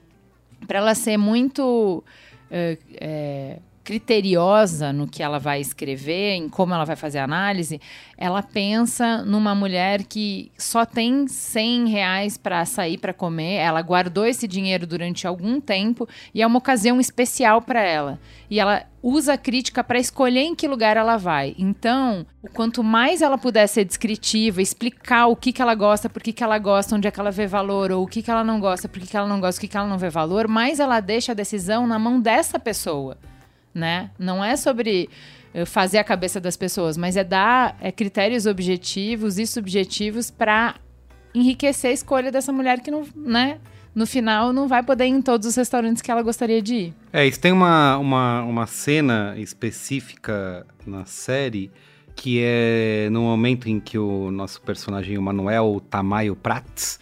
Para 0.67 0.79
ela 0.81 0.95
ser 0.95 1.17
muito 1.17 2.05
é, 2.51 2.79
é, 3.01 3.59
criteriosa 3.85 4.93
no 4.93 5.07
que 5.07 5.23
ela 5.23 5.39
vai 5.39 5.61
escrever, 5.61 6.33
em 6.33 6.49
como 6.49 6.73
ela 6.73 6.87
vai 6.87 6.97
fazer 6.97 7.19
a 7.19 7.25
análise, 7.25 7.81
ela 8.17 8.43
pensa 8.43 9.23
numa 9.23 9.55
mulher 9.55 10.05
que 10.05 10.51
só 10.57 10.87
tem 10.87 11.29
100 11.29 11.89
reais 11.89 12.39
para 12.39 12.65
sair 12.65 12.97
para 12.97 13.13
comer, 13.13 13.57
ela 13.57 13.83
guardou 13.83 14.25
esse 14.25 14.49
dinheiro 14.49 14.87
durante 14.87 15.27
algum 15.27 15.61
tempo 15.61 16.09
e 16.33 16.41
é 16.41 16.47
uma 16.47 16.59
ocasião 16.59 16.99
especial 16.99 17.61
para 17.61 17.83
ela. 17.83 18.19
E 18.49 18.59
ela 18.59 18.85
usa 19.03 19.35
a 19.35 19.39
crítica 19.39 19.85
para 19.85 19.99
escolher 19.99 20.41
em 20.41 20.55
que 20.55 20.67
lugar 20.67 20.97
ela 20.97 21.19
vai. 21.19 21.55
Então, 21.59 22.25
quanto 22.55 22.83
mais 22.83 23.21
ela 23.21 23.37
puder 23.37 23.67
ser 23.67 23.85
descritiva, 23.85 24.63
explicar 24.63 25.27
o 25.27 25.37
que, 25.37 25.53
que 25.53 25.61
ela 25.61 25.75
gosta, 25.75 26.09
por 26.09 26.23
que, 26.23 26.33
que 26.33 26.43
ela 26.43 26.59
gosta, 26.59 26.97
onde 26.97 27.07
é 27.07 27.11
que 27.11 27.21
ela 27.21 27.31
vê 27.31 27.47
valor, 27.47 27.93
ou 27.93 28.05
o 28.05 28.07
que, 28.07 28.23
que 28.23 28.31
ela 28.31 28.43
não 28.43 28.59
gosta, 28.59 28.89
por 28.89 28.99
que, 28.99 29.07
que 29.07 29.17
ela 29.17 29.29
não 29.29 29.41
gosta, 29.41 29.59
o 29.59 29.61
que, 29.61 29.69
que 29.69 29.77
ela 29.77 29.87
não 29.87 29.99
vê 29.99 30.09
valor, 30.09 30.49
mais 30.49 30.81
ela 30.81 31.01
deixa 31.01 31.33
a 31.33 31.35
decisão 31.35 31.87
na 31.87 31.99
mão 31.99 32.19
dessa 32.19 32.59
pessoa 32.59 33.19
né? 33.75 34.11
Não 34.19 34.45
é 34.45 34.57
sobre 34.57 35.09
eh, 35.53 35.65
fazer 35.65 35.99
a 35.99 36.05
cabeça 36.05 36.41
das 36.41 36.57
pessoas, 36.57 36.97
mas 36.97 37.17
é 37.17 37.25
dar 37.25 37.77
é, 37.81 37.91
critérios 37.91 38.47
objetivos 38.47 39.39
e 39.39 39.47
subjetivos 39.47 40.31
para 40.31 40.77
enriquecer 41.35 41.91
a 41.91 41.95
escolha 41.95 42.31
dessa 42.31 42.53
mulher 42.53 42.81
que 42.81 42.91
não, 42.91 43.05
né? 43.17 43.59
No 43.95 44.07
final, 44.07 44.53
não 44.53 44.67
vai 44.67 44.83
poder 44.83 45.07
ir 45.07 45.11
em 45.11 45.23
todos 45.23 45.47
os 45.47 45.55
restaurantes 45.55 46.03
que 46.03 46.11
ela 46.11 46.23
gostaria 46.23 46.61
de 46.61 46.75
ir. 46.75 46.95
É, 47.13 47.25
isso 47.25 47.41
tem 47.41 47.53
uma, 47.53 47.97
uma, 47.99 48.43
uma 48.43 48.67
cena 48.67 49.35
específica 49.39 50.67
na 50.85 51.05
série 51.05 51.71
que 52.17 52.41
é 52.43 53.09
no 53.11 53.23
momento 53.23 53.69
em 53.69 53.81
que 53.81 53.99
o 53.99 54.31
nosso 54.31 54.61
personagem, 54.63 55.19
o 55.19 55.23
Manuel 55.23 55.81
Tamayo 55.91 56.37
Prats, 56.37 56.99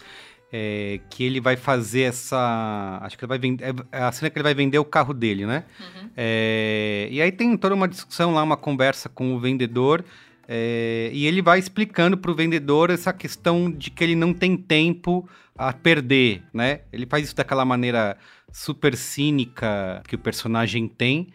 é, 0.55 0.99
que 1.09 1.23
ele 1.23 1.41
vai 1.41 1.55
fazer 1.55 2.01
essa. 2.01 2.99
Acho 3.01 3.17
que 3.17 3.25
ele 3.25 3.29
vai 3.29 3.39
vender. 3.39 3.75
É 3.91 4.03
a 4.03 4.11
cena 4.11 4.29
que 4.29 4.37
ele 4.37 4.43
vai 4.43 4.53
vender 4.53 4.77
o 4.77 4.85
carro 4.85 5.11
dele, 5.11 5.47
né? 5.47 5.63
Uhum. 5.79 6.09
É, 6.15 7.07
e 7.09 7.19
aí 7.19 7.31
tem 7.31 7.57
toda 7.57 7.73
uma 7.73 7.87
discussão 7.87 8.35
lá, 8.35 8.43
uma 8.43 8.55
conversa 8.55 9.09
com 9.09 9.33
o 9.33 9.39
vendedor. 9.39 10.05
É, 10.47 11.09
e 11.11 11.25
ele 11.25 11.41
vai 11.41 11.57
explicando 11.57 12.15
para 12.15 12.29
o 12.29 12.35
vendedor 12.35 12.91
essa 12.91 13.11
questão 13.11 13.71
de 13.71 13.89
que 13.89 14.03
ele 14.03 14.15
não 14.15 14.31
tem 14.31 14.55
tempo 14.55 15.27
a 15.57 15.73
perder, 15.73 16.43
né? 16.53 16.81
Ele 16.91 17.07
faz 17.07 17.25
isso 17.25 17.35
daquela 17.35 17.65
maneira 17.65 18.15
super 18.51 18.95
cínica 18.95 20.03
que 20.07 20.15
o 20.15 20.19
personagem 20.19 20.87
tem 20.87 21.29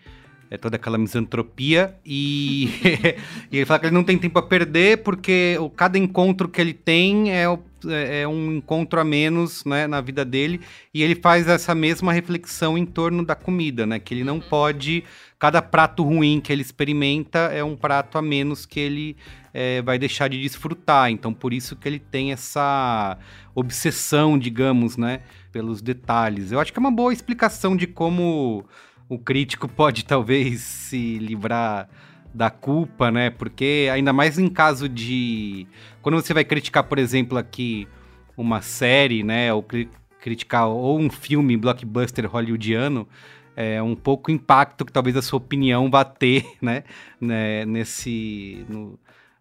é 0.51 0.57
toda 0.57 0.77
aquela 0.77 0.97
misantropia 0.97 1.95
e, 2.05 2.71
e, 3.53 3.57
ele 3.59 3.67
fala 3.67 3.81
que 3.81 3.87
ele 3.87 3.95
não 3.95 4.05
tem 4.05 4.19
tempo 4.19 4.39
a 4.39 4.43
perder 4.43 5.03
porque 5.03 5.57
o, 5.61 5.69
cada 5.69 5.99
encontro 5.99 6.49
que 6.49 6.61
ele 6.61 6.73
tem 6.73 7.33
é, 7.33 7.45
é, 7.87 8.23
é, 8.23 8.29
um 8.29 8.57
encontro 8.57 8.99
a 8.99 9.05
menos 9.05 9.65
né, 9.65 9.87
na 9.87 10.01
vida 10.01 10.25
dele 10.25 10.61
e 10.93 11.03
ele 11.03 11.15
faz 11.15 11.47
essa 11.49 11.75
mesma 11.75 12.13
reflexão 12.13 12.79
em 12.79 12.87
torno 12.87 13.25
da 13.25 13.35
comida, 13.35 13.87
né? 13.87 13.99
Que 13.99 14.15
ele 14.15 14.25
não 14.25 14.41
pode, 14.41 15.05
cada 15.39 15.63
prato 15.63 16.03
ruim 16.03 16.41
que 16.41 16.53
ele 16.53 16.63
experimenta 16.63 17.39
é 17.39 17.63
um 17.63 17.77
prato 17.77 18.19
a 18.19 18.23
menos 18.23 18.67
que 18.67 18.81
ele 18.81 19.17
é, 19.53 19.83
vai 19.83 19.99
deixar 19.99 20.29
de 20.29 20.41
desfrutar. 20.41 21.11
Então 21.11 21.33
por 21.33 21.53
isso 21.53 21.77
que 21.77 21.87
ele 21.87 21.99
tem 21.99 22.33
essa 22.33 23.19
obsessão, 23.55 24.39
digamos, 24.39 24.97
né, 24.97 25.21
pelos 25.53 25.83
detalhes. 25.83 26.53
Eu 26.53 26.59
acho 26.59 26.73
que 26.73 26.79
é 26.79 26.81
uma 26.81 26.91
boa 26.91 27.13
explicação 27.13 27.77
de 27.77 27.87
como 27.87 28.65
o 29.09 29.19
crítico 29.19 29.69
pode 29.69 30.05
talvez 30.05 30.61
se 30.61 31.19
livrar 31.19 31.89
da 32.35 32.51
culpa, 32.51 33.11
né? 33.11 33.31
Porque 33.31 33.89
ainda 33.93 34.13
mais 34.13 34.39
em 34.39 34.49
caso 34.49 34.89
de 34.89 35.67
quando 36.03 36.17
você 36.17 36.35
vai 36.35 36.45
criticar, 36.45 36.85
por 36.85 36.99
exemplo, 36.99 37.39
aqui 37.39 37.89
uma 38.37 38.63
série, 38.63 39.23
né, 39.25 39.53
ou 39.53 39.63
cri 39.63 39.89
criticar 40.21 40.69
ou 40.69 40.99
um 40.99 41.09
filme 41.09 41.57
blockbuster 41.57 42.27
hollywoodiano, 42.27 43.09
é 43.57 43.83
um 43.83 43.95
pouco 43.95 44.31
impacto 44.31 44.85
que 44.85 44.93
talvez 44.93 45.17
a 45.17 45.23
sua 45.23 45.39
opinião 45.39 45.91
vá 45.91 46.05
ter, 46.05 46.45
né, 46.63 46.85
né 47.21 47.65
nesse 47.65 48.65
no, 48.69 48.99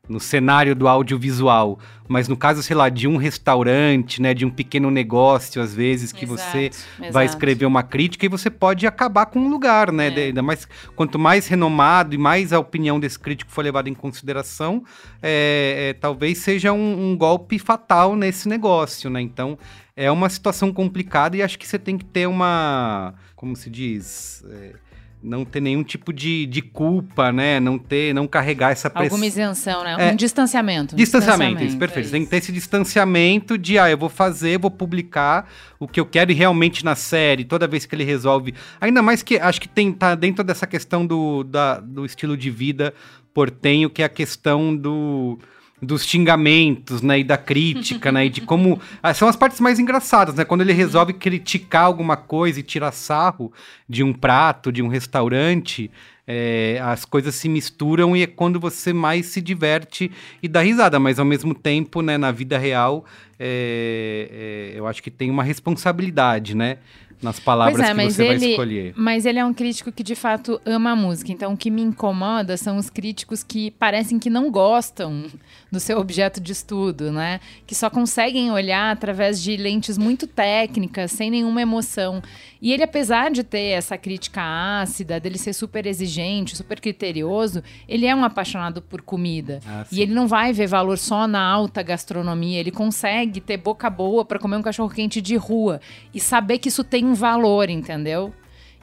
no 0.08 0.20
cenário 0.20 0.74
do 0.74 0.88
audiovisual, 0.88 1.80
mas 2.08 2.28
no 2.28 2.38
caso, 2.38 2.64
sei 2.64 2.76
lá, 2.76 2.88
de 2.90 3.08
um 3.08 3.18
restaurante, 3.18 4.22
né, 4.22 4.34
de 4.34 4.46
um 4.46 4.50
pequeno 4.50 4.90
negócio, 4.90 5.62
às 5.62 5.74
vezes, 5.74 6.12
que 6.12 6.24
exato, 6.24 6.42
você 6.42 6.66
exato. 6.68 7.12
vai 7.12 7.26
escrever 7.26 7.66
uma 7.66 7.84
crítica 7.84 8.26
e 8.26 8.30
você 8.30 8.50
pode 8.50 8.88
acabar 8.88 9.26
com 9.26 9.40
um 9.40 9.50
lugar, 9.50 9.92
né? 9.92 10.08
É. 10.08 10.26
Ainda 10.28 10.42
mais, 10.42 10.68
quanto 10.96 11.20
mais 11.20 11.48
renomado 11.48 12.16
e 12.16 12.18
mais 12.18 12.54
a 12.54 12.60
opinião 12.60 13.00
desse 13.00 13.20
crítico 13.20 13.52
for 13.52 13.64
levada 13.64 13.90
em 13.90 13.94
consideração, 13.94 14.84
é, 15.22 15.90
é, 15.90 15.94
talvez 15.94 16.38
seja 16.38 16.72
um, 16.72 17.12
um, 17.12 17.18
golpe 17.18 17.60
fatal 17.60 18.16
nesse 18.16 18.48
negócio, 18.48 19.10
né? 19.10 19.22
Então, 19.22 19.58
é 19.96 20.10
uma 20.10 20.30
situação 20.30 20.72
complicada 20.72 21.36
e 21.36 21.42
acho 21.42 21.60
que 21.60 21.68
você 21.68 21.78
tem 21.78 21.98
que 21.98 22.06
ter 22.06 22.28
uma, 22.28 23.14
como 23.36 23.56
se 23.56 23.70
diz 23.70 24.46
é, 24.50 24.74
não 25.22 25.44
ter 25.44 25.60
nenhum 25.60 25.84
tipo 25.84 26.14
de, 26.14 26.46
de 26.46 26.62
culpa, 26.62 27.32
né? 27.32 27.60
Não 27.60 27.78
ter, 27.78 28.14
não 28.14 28.28
carregar 28.28 28.72
essa 28.72 28.90
pressão. 28.90 29.16
Alguma 29.16 29.26
isenção, 29.26 29.84
né? 29.84 29.96
É, 29.98 30.12
um 30.12 30.16
distanciamento. 30.16 30.94
Um 30.94 30.98
distanciamento, 30.98 31.56
distanciamento, 31.58 31.64
isso, 31.64 31.78
perfeito. 31.78 32.00
É 32.00 32.02
isso. 32.04 32.12
Tem 32.12 32.24
que 32.24 32.30
ter 32.30 32.38
esse 32.38 32.52
distanciamento 32.52 33.58
de, 33.58 33.80
ah, 33.80 33.90
eu 33.90 33.98
vou 33.98 34.10
fazer, 34.10 34.60
vou 34.60 34.72
publicar 34.72 35.50
o 35.80 35.88
que 35.88 36.00
eu 36.00 36.06
quero 36.06 36.32
e 36.32 36.36
realmente 36.36 36.86
na 36.86 36.96
série, 36.96 37.44
toda 37.44 37.68
vez 37.68 37.86
que 37.86 37.96
ele 37.96 38.04
resolve. 38.04 38.54
Ainda 38.80 39.02
mais 39.02 39.24
que 39.24 39.38
acho 39.38 39.60
que 39.60 39.68
tem, 39.68 39.92
tá 39.92 40.16
dentro 40.16 40.44
dessa 40.44 40.68
questão 40.68 41.06
do, 41.06 41.44
da, 41.44 41.80
do 41.80 42.06
estilo 42.06 42.38
de 42.38 42.50
vida 42.50 42.94
portenho, 43.34 43.88
que 43.88 44.02
é 44.02 44.06
a 44.06 44.10
questão 44.10 44.76
do 44.76 45.38
dos 45.82 46.04
xingamentos, 46.04 47.02
né, 47.02 47.20
e 47.20 47.24
da 47.24 47.38
crítica, 47.38 48.12
né, 48.12 48.26
e 48.26 48.30
de 48.30 48.42
como 48.42 48.82
ah, 49.02 49.14
são 49.14 49.28
as 49.28 49.36
partes 49.36 49.60
mais 49.60 49.78
engraçadas, 49.78 50.34
né, 50.34 50.44
quando 50.44 50.62
ele 50.62 50.74
resolve 50.74 51.14
criticar 51.14 51.84
alguma 51.84 52.18
coisa 52.18 52.60
e 52.60 52.64
tirar 52.64 52.92
sarro 52.92 53.52
de 53.88 54.04
um 54.04 54.12
prato, 54.12 54.72
de 54.72 54.82
um 54.82 54.88
restaurante, 54.88 55.92
é, 56.28 56.80
as 56.84 57.06
coisas 57.06 57.36
se 57.36 57.48
misturam 57.48 58.16
e 58.16 58.24
é 58.24 58.28
quando 58.28 58.60
você 58.60 58.92
mais 58.92 59.28
se 59.28 59.40
diverte 59.40 60.12
e 60.44 60.48
dá 60.48 60.62
risada, 60.62 61.00
mas 61.00 61.20
ao 61.20 61.26
mesmo 61.26 61.54
tempo, 61.54 62.02
né, 62.02 62.18
na 62.18 62.32
vida 62.32 62.58
real, 62.58 63.06
é, 63.40 64.74
é, 64.74 64.80
eu 64.80 64.86
acho 64.88 65.02
que 65.02 65.10
tem 65.12 65.30
uma 65.30 65.44
responsabilidade, 65.44 66.54
né, 66.54 66.80
nas 67.22 67.40
palavras 67.40 67.80
é, 67.80 67.94
que 67.94 68.12
você 68.12 68.24
ele, 68.24 68.40
vai 68.40 68.50
escolher. 68.50 68.94
Mas 68.96 69.26
ele 69.26 69.40
é 69.40 69.46
um 69.46 69.54
crítico 69.54 69.92
que 69.92 70.04
de 70.04 70.16
fato 70.16 70.62
ama 70.66 70.92
a 70.92 70.96
música. 70.96 71.32
Então 71.32 71.54
o 71.54 71.58
que 71.58 71.72
me 71.72 71.82
incomoda 71.82 72.58
são 72.58 72.78
os 72.78 72.90
críticos 72.90 73.44
que 73.44 73.72
parecem 73.72 74.20
que 74.20 74.30
não 74.30 74.52
gostam 74.52 75.26
do 75.72 75.80
seu 75.80 76.00
objeto 76.00 76.40
de 76.40 76.52
estudo, 76.52 77.12
né? 77.12 77.40
Que 77.66 77.76
só 77.76 77.90
conseguem 77.90 78.52
olhar 78.52 78.92
através 78.92 79.42
de 79.42 79.58
lentes 79.58 79.98
muito 79.98 80.26
técnicas, 80.26 81.12
sem 81.12 81.30
nenhuma 81.30 81.62
emoção. 81.62 82.22
E 82.62 82.72
ele, 82.74 82.84
apesar 82.84 83.32
de 83.32 83.44
ter 83.44 83.70
essa 83.72 83.98
crítica 83.98 84.42
ácida, 84.42 85.20
dele 85.20 85.38
ser 85.38 85.54
super 85.54 85.86
exigente, 85.86 86.56
super 86.56 86.80
criterioso, 86.80 87.62
ele 87.88 88.06
é 88.06 88.16
um 88.16 88.24
apaixonado 88.24 88.82
por 88.82 89.02
comida. 89.02 89.60
Ah, 89.68 89.86
e 89.92 90.02
ele 90.02 90.14
não 90.14 90.28
vai 90.28 90.54
ver 90.54 90.68
valor 90.68 90.98
só 90.98 91.28
na 91.28 91.42
alta 91.42 91.84
gastronomia. 91.84 92.60
Ele 92.60 92.72
consegue 92.72 93.42
ter 93.42 93.58
boca 93.58 93.90
boa 93.90 94.26
para 94.26 94.40
comer 94.40 94.58
um 94.58 94.62
cachorro 94.62 94.90
quente 94.90 95.22
de 95.22 95.36
rua 95.36 95.80
e 96.14 96.20
saber 96.20 96.60
que 96.60 96.70
isso 96.70 96.84
tem 96.84 97.06
um 97.06 97.14
valor, 97.14 97.70
entendeu? 97.70 98.34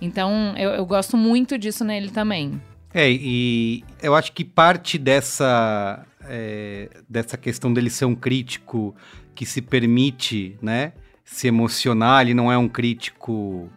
Então, 0.00 0.54
eu, 0.56 0.70
eu 0.70 0.86
gosto 0.86 1.16
muito 1.16 1.56
disso 1.56 1.84
nele 1.84 2.10
também. 2.10 2.60
É, 2.92 3.10
e 3.10 3.82
eu 4.00 4.14
acho 4.14 4.32
que 4.32 4.44
parte 4.44 4.98
dessa, 4.98 6.06
é, 6.28 6.88
dessa 7.08 7.36
questão 7.36 7.72
dele 7.72 7.90
ser 7.90 8.04
um 8.04 8.14
crítico 8.14 8.94
que 9.34 9.44
se 9.44 9.60
permite, 9.60 10.56
né, 10.62 10.92
se 11.24 11.48
emocionar, 11.48 12.22
ele 12.22 12.34
não 12.34 12.50
é 12.50 12.58
um 12.58 12.68
crítico. 12.68 13.68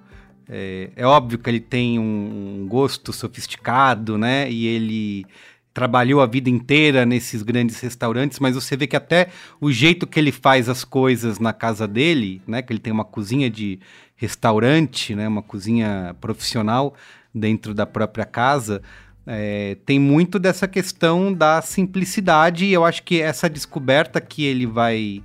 É, 0.50 0.92
é 0.96 1.06
óbvio 1.06 1.40
que 1.40 1.50
ele 1.50 1.60
tem 1.60 2.00
um, 2.00 2.62
um 2.62 2.68
gosto 2.68 3.12
sofisticado, 3.12 4.18
né, 4.18 4.50
e 4.50 4.68
ele 4.68 5.26
trabalhou 5.74 6.22
a 6.22 6.26
vida 6.26 6.50
inteira 6.50 7.06
nesses 7.06 7.44
grandes 7.44 7.80
restaurantes, 7.80 8.40
mas 8.40 8.56
você 8.56 8.76
vê 8.76 8.88
que 8.88 8.96
até 8.96 9.28
o 9.62 9.72
jeito 9.72 10.08
que 10.08 10.20
ele 10.20 10.32
faz 10.32 10.68
as 10.68 10.84
coisas 10.84 11.38
na 11.38 11.54
casa 11.54 11.88
dele, 11.88 12.42
né, 12.48 12.64
que 12.64 12.74
ele 12.74 12.80
tem 12.80 12.92
uma 12.92 13.06
cozinha 13.06 13.48
de 13.48 13.80
restaurante, 14.16 15.14
né, 15.14 15.28
uma 15.28 15.44
cozinha 15.44 16.16
profissional 16.20 16.96
dentro 17.32 17.76
da 17.76 17.86
própria 17.86 18.26
casa, 18.26 18.82
é, 19.28 19.76
tem 19.86 20.00
muito 20.00 20.40
dessa 20.40 20.68
questão 20.68 21.34
da 21.34 21.62
simplicidade 21.62 22.66
e 22.66 22.72
eu 22.72 22.86
acho 22.86 23.04
que 23.04 23.22
essa 23.22 23.50
descoberta 23.50 24.22
que 24.22 24.46
ele 24.46 24.66
vai 24.66 25.22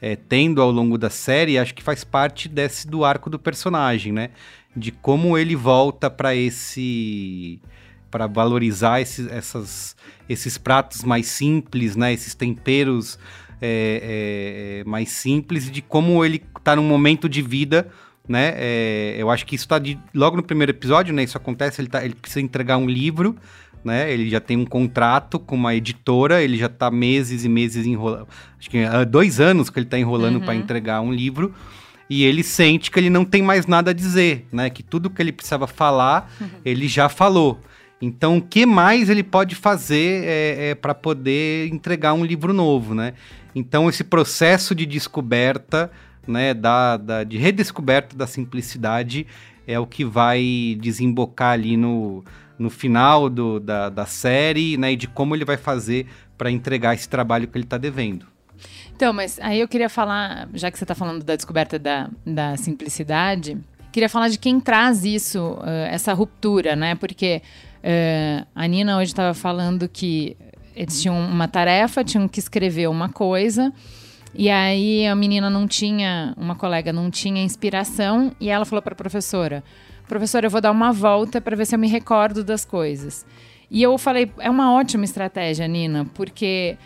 é, 0.00 0.14
tendo 0.14 0.62
ao 0.62 0.70
longo 0.70 0.96
da 0.96 1.10
série, 1.10 1.58
acho 1.58 1.74
que 1.74 1.82
faz 1.82 2.04
parte 2.04 2.48
desse 2.48 2.86
do 2.86 3.04
arco 3.04 3.28
do 3.28 3.38
personagem, 3.38 4.12
né? 4.12 4.30
De 4.74 4.92
como 4.92 5.36
ele 5.36 5.56
volta 5.56 6.08
para 6.08 6.34
esse 6.34 7.60
para 8.08 8.26
valorizar 8.26 9.00
esses, 9.00 9.28
essas, 9.28 9.96
esses 10.28 10.58
pratos 10.58 11.04
mais 11.04 11.26
simples, 11.26 11.94
né? 11.96 12.12
Esses 12.12 12.34
temperos 12.34 13.18
é, 13.60 14.80
é, 14.80 14.88
mais 14.88 15.10
simples, 15.10 15.70
de 15.70 15.82
como 15.82 16.24
ele 16.24 16.42
está 16.56 16.74
num 16.74 16.82
momento 16.82 17.28
de 17.28 17.42
vida, 17.42 17.88
né? 18.30 18.54
É, 18.56 19.16
eu 19.18 19.28
acho 19.28 19.44
que 19.44 19.56
isso 19.56 19.64
está 19.64 19.82
logo 20.14 20.36
no 20.36 20.42
primeiro 20.44 20.70
episódio, 20.70 21.12
né? 21.12 21.24
Isso 21.24 21.36
acontece, 21.36 21.80
ele, 21.80 21.88
tá, 21.88 22.04
ele 22.04 22.14
precisa 22.14 22.40
entregar 22.40 22.76
um 22.76 22.88
livro, 22.88 23.34
né? 23.82 24.12
Ele 24.12 24.30
já 24.30 24.38
tem 24.38 24.56
um 24.56 24.64
contrato 24.64 25.36
com 25.36 25.56
uma 25.56 25.74
editora, 25.74 26.40
ele 26.40 26.56
já 26.56 26.66
está 26.66 26.92
meses 26.92 27.44
e 27.44 27.48
meses 27.48 27.84
enrolando, 27.84 28.28
acho 28.56 28.70
que 28.70 28.84
há 28.84 29.02
dois 29.02 29.40
anos 29.40 29.68
que 29.68 29.80
ele 29.80 29.86
está 29.86 29.98
enrolando 29.98 30.36
uhum. 30.36 30.44
para 30.44 30.54
entregar 30.54 31.00
um 31.00 31.12
livro. 31.12 31.52
E 32.08 32.22
ele 32.24 32.44
sente 32.44 32.88
que 32.88 33.00
ele 33.00 33.10
não 33.10 33.24
tem 33.24 33.42
mais 33.42 33.66
nada 33.66 33.90
a 33.90 33.94
dizer, 33.94 34.46
né? 34.52 34.70
Que 34.70 34.84
tudo 34.84 35.10
que 35.10 35.20
ele 35.20 35.32
precisava 35.32 35.66
falar, 35.66 36.32
uhum. 36.40 36.48
ele 36.64 36.86
já 36.86 37.08
falou. 37.08 37.60
Então, 38.00 38.38
o 38.38 38.42
que 38.42 38.64
mais 38.64 39.10
ele 39.10 39.24
pode 39.24 39.56
fazer 39.56 40.24
é, 40.24 40.70
é 40.70 40.74
para 40.76 40.94
poder 40.94 41.66
entregar 41.66 42.12
um 42.12 42.24
livro 42.24 42.52
novo, 42.52 42.94
né? 42.94 43.14
Então, 43.56 43.88
esse 43.88 44.04
processo 44.04 44.72
de 44.72 44.86
descoberta, 44.86 45.90
né, 46.30 46.54
da, 46.54 46.96
da, 46.96 47.24
de 47.24 47.36
redescoberta 47.36 48.16
da 48.16 48.26
simplicidade 48.26 49.26
é 49.66 49.78
o 49.78 49.86
que 49.86 50.04
vai 50.04 50.76
desembocar 50.80 51.52
ali 51.52 51.76
no, 51.76 52.24
no 52.58 52.70
final 52.70 53.28
do, 53.28 53.60
da, 53.60 53.88
da 53.88 54.06
série, 54.06 54.76
né, 54.76 54.92
e 54.92 54.96
de 54.96 55.06
como 55.06 55.34
ele 55.34 55.44
vai 55.44 55.56
fazer 55.56 56.06
para 56.38 56.50
entregar 56.50 56.94
esse 56.94 57.08
trabalho 57.08 57.46
que 57.46 57.56
ele 57.56 57.64
está 57.64 57.76
devendo. 57.76 58.26
Então, 58.94 59.12
mas 59.12 59.38
aí 59.40 59.60
eu 59.60 59.68
queria 59.68 59.88
falar, 59.88 60.48
já 60.54 60.70
que 60.70 60.78
você 60.78 60.84
está 60.84 60.94
falando 60.94 61.24
da 61.24 61.36
descoberta 61.36 61.78
da, 61.78 62.08
da 62.24 62.56
simplicidade, 62.56 63.58
queria 63.92 64.08
falar 64.08 64.28
de 64.28 64.38
quem 64.38 64.60
traz 64.60 65.04
isso, 65.04 65.54
uh, 65.54 65.86
essa 65.90 66.12
ruptura, 66.12 66.76
né? 66.76 66.94
Porque 66.94 67.42
Uh, 67.80 68.46
a 68.54 68.66
Nina 68.66 68.98
hoje 68.98 69.12
estava 69.12 69.32
falando 69.32 69.88
que 69.88 70.36
eles 70.76 71.00
tinham 71.00 71.18
uma 71.18 71.48
tarefa, 71.48 72.04
tinham 72.04 72.28
que 72.28 72.38
escrever 72.38 72.88
uma 72.88 73.08
coisa. 73.08 73.72
E 74.34 74.48
aí 74.48 75.06
a 75.06 75.14
menina 75.14 75.50
não 75.50 75.66
tinha, 75.66 76.34
uma 76.36 76.54
colega 76.54 76.92
não 76.92 77.10
tinha 77.10 77.42
inspiração 77.42 78.32
e 78.40 78.48
ela 78.48 78.64
falou 78.64 78.82
para 78.82 78.92
a 78.92 78.96
professora: 78.96 79.64
"Professora, 80.08 80.46
eu 80.46 80.50
vou 80.50 80.60
dar 80.60 80.70
uma 80.70 80.92
volta 80.92 81.40
para 81.40 81.56
ver 81.56 81.66
se 81.66 81.74
eu 81.74 81.78
me 81.78 81.88
recordo 81.88 82.44
das 82.44 82.64
coisas". 82.64 83.26
E 83.70 83.82
eu 83.82 83.96
falei: 83.98 84.30
"É 84.38 84.48
uma 84.48 84.72
ótima 84.72 85.04
estratégia, 85.04 85.66
Nina, 85.66 86.06
porque 86.14 86.76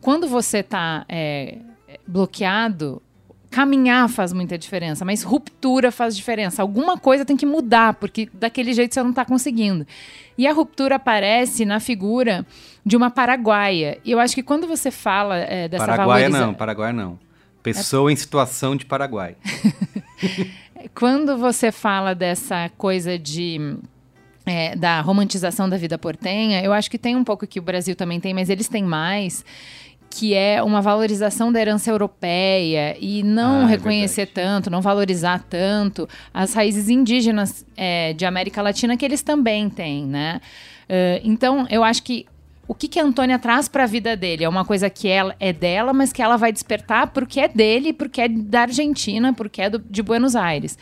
quando 0.00 0.26
você 0.26 0.58
está 0.58 1.04
é, 1.08 1.58
bloqueado, 2.06 3.02
caminhar 3.50 4.08
faz 4.08 4.32
muita 4.32 4.58
diferença, 4.58 5.04
mas 5.04 5.22
ruptura 5.22 5.90
faz 5.90 6.16
diferença. 6.16 6.62
Alguma 6.62 6.98
coisa 6.98 7.24
tem 7.24 7.36
que 7.36 7.46
mudar, 7.46 7.94
porque 7.94 8.28
daquele 8.34 8.72
jeito 8.74 8.94
você 8.94 9.02
não 9.02 9.10
está 9.10 9.24
conseguindo. 9.24 9.86
E 10.36 10.46
a 10.46 10.52
ruptura 10.52 10.96
aparece 10.96 11.64
na 11.64 11.80
figura 11.80 12.46
de 12.86 12.96
uma 12.96 13.10
paraguaia. 13.10 13.98
E 14.04 14.12
eu 14.12 14.20
acho 14.20 14.32
que 14.32 14.44
quando 14.44 14.64
você 14.68 14.92
fala 14.92 15.38
é, 15.38 15.66
dessa 15.66 15.84
Paraguaia 15.84 16.30
valoriza... 16.30 16.46
não, 16.46 16.54
Paraguai 16.54 16.92
não. 16.92 17.18
Pessoa 17.60 18.08
é... 18.08 18.12
em 18.12 18.16
situação 18.16 18.76
de 18.76 18.86
Paraguai. 18.86 19.34
quando 20.94 21.36
você 21.36 21.72
fala 21.72 22.14
dessa 22.14 22.70
coisa 22.78 23.18
de... 23.18 23.76
É, 24.48 24.76
da 24.76 25.00
romantização 25.00 25.68
da 25.68 25.76
vida 25.76 25.98
portenha, 25.98 26.62
eu 26.62 26.72
acho 26.72 26.88
que 26.88 26.96
tem 26.96 27.16
um 27.16 27.24
pouco 27.24 27.44
que 27.48 27.58
o 27.58 27.62
Brasil 27.62 27.96
também 27.96 28.20
tem, 28.20 28.32
mas 28.32 28.48
eles 28.48 28.68
têm 28.68 28.84
mais 28.84 29.44
que 30.08 30.34
é 30.34 30.62
uma 30.62 30.80
valorização 30.80 31.50
da 31.50 31.60
herança 31.60 31.90
europeia 31.90 32.96
e 33.00 33.24
não 33.24 33.62
ah, 33.62 33.64
é 33.64 33.66
reconhecer 33.66 34.20
é 34.20 34.26
tanto, 34.26 34.70
não 34.70 34.80
valorizar 34.80 35.44
tanto 35.50 36.08
as 36.32 36.54
raízes 36.54 36.88
indígenas 36.88 37.66
é, 37.76 38.12
de 38.12 38.24
América 38.24 38.62
Latina 38.62 38.96
que 38.96 39.04
eles 39.04 39.20
também 39.20 39.68
têm, 39.68 40.06
né? 40.06 40.40
Uh, 40.88 41.20
então, 41.24 41.66
eu 41.68 41.82
acho 41.82 42.04
que 42.04 42.24
o 42.68 42.74
que, 42.74 42.88
que 42.88 42.98
a 42.98 43.04
Antônia 43.04 43.38
traz 43.38 43.68
para 43.68 43.84
a 43.84 43.86
vida 43.86 44.16
dele 44.16 44.44
é 44.44 44.48
uma 44.48 44.64
coisa 44.64 44.90
que 44.90 45.08
ela 45.08 45.36
é 45.38 45.52
dela, 45.52 45.92
mas 45.92 46.12
que 46.12 46.20
ela 46.20 46.36
vai 46.36 46.52
despertar 46.52 47.08
porque 47.08 47.40
é 47.40 47.48
dele, 47.48 47.92
porque 47.92 48.20
é 48.20 48.28
da 48.28 48.62
Argentina, 48.62 49.32
porque 49.32 49.62
é 49.62 49.70
do, 49.70 49.78
de 49.78 50.02
Buenos 50.02 50.34
Aires 50.34 50.76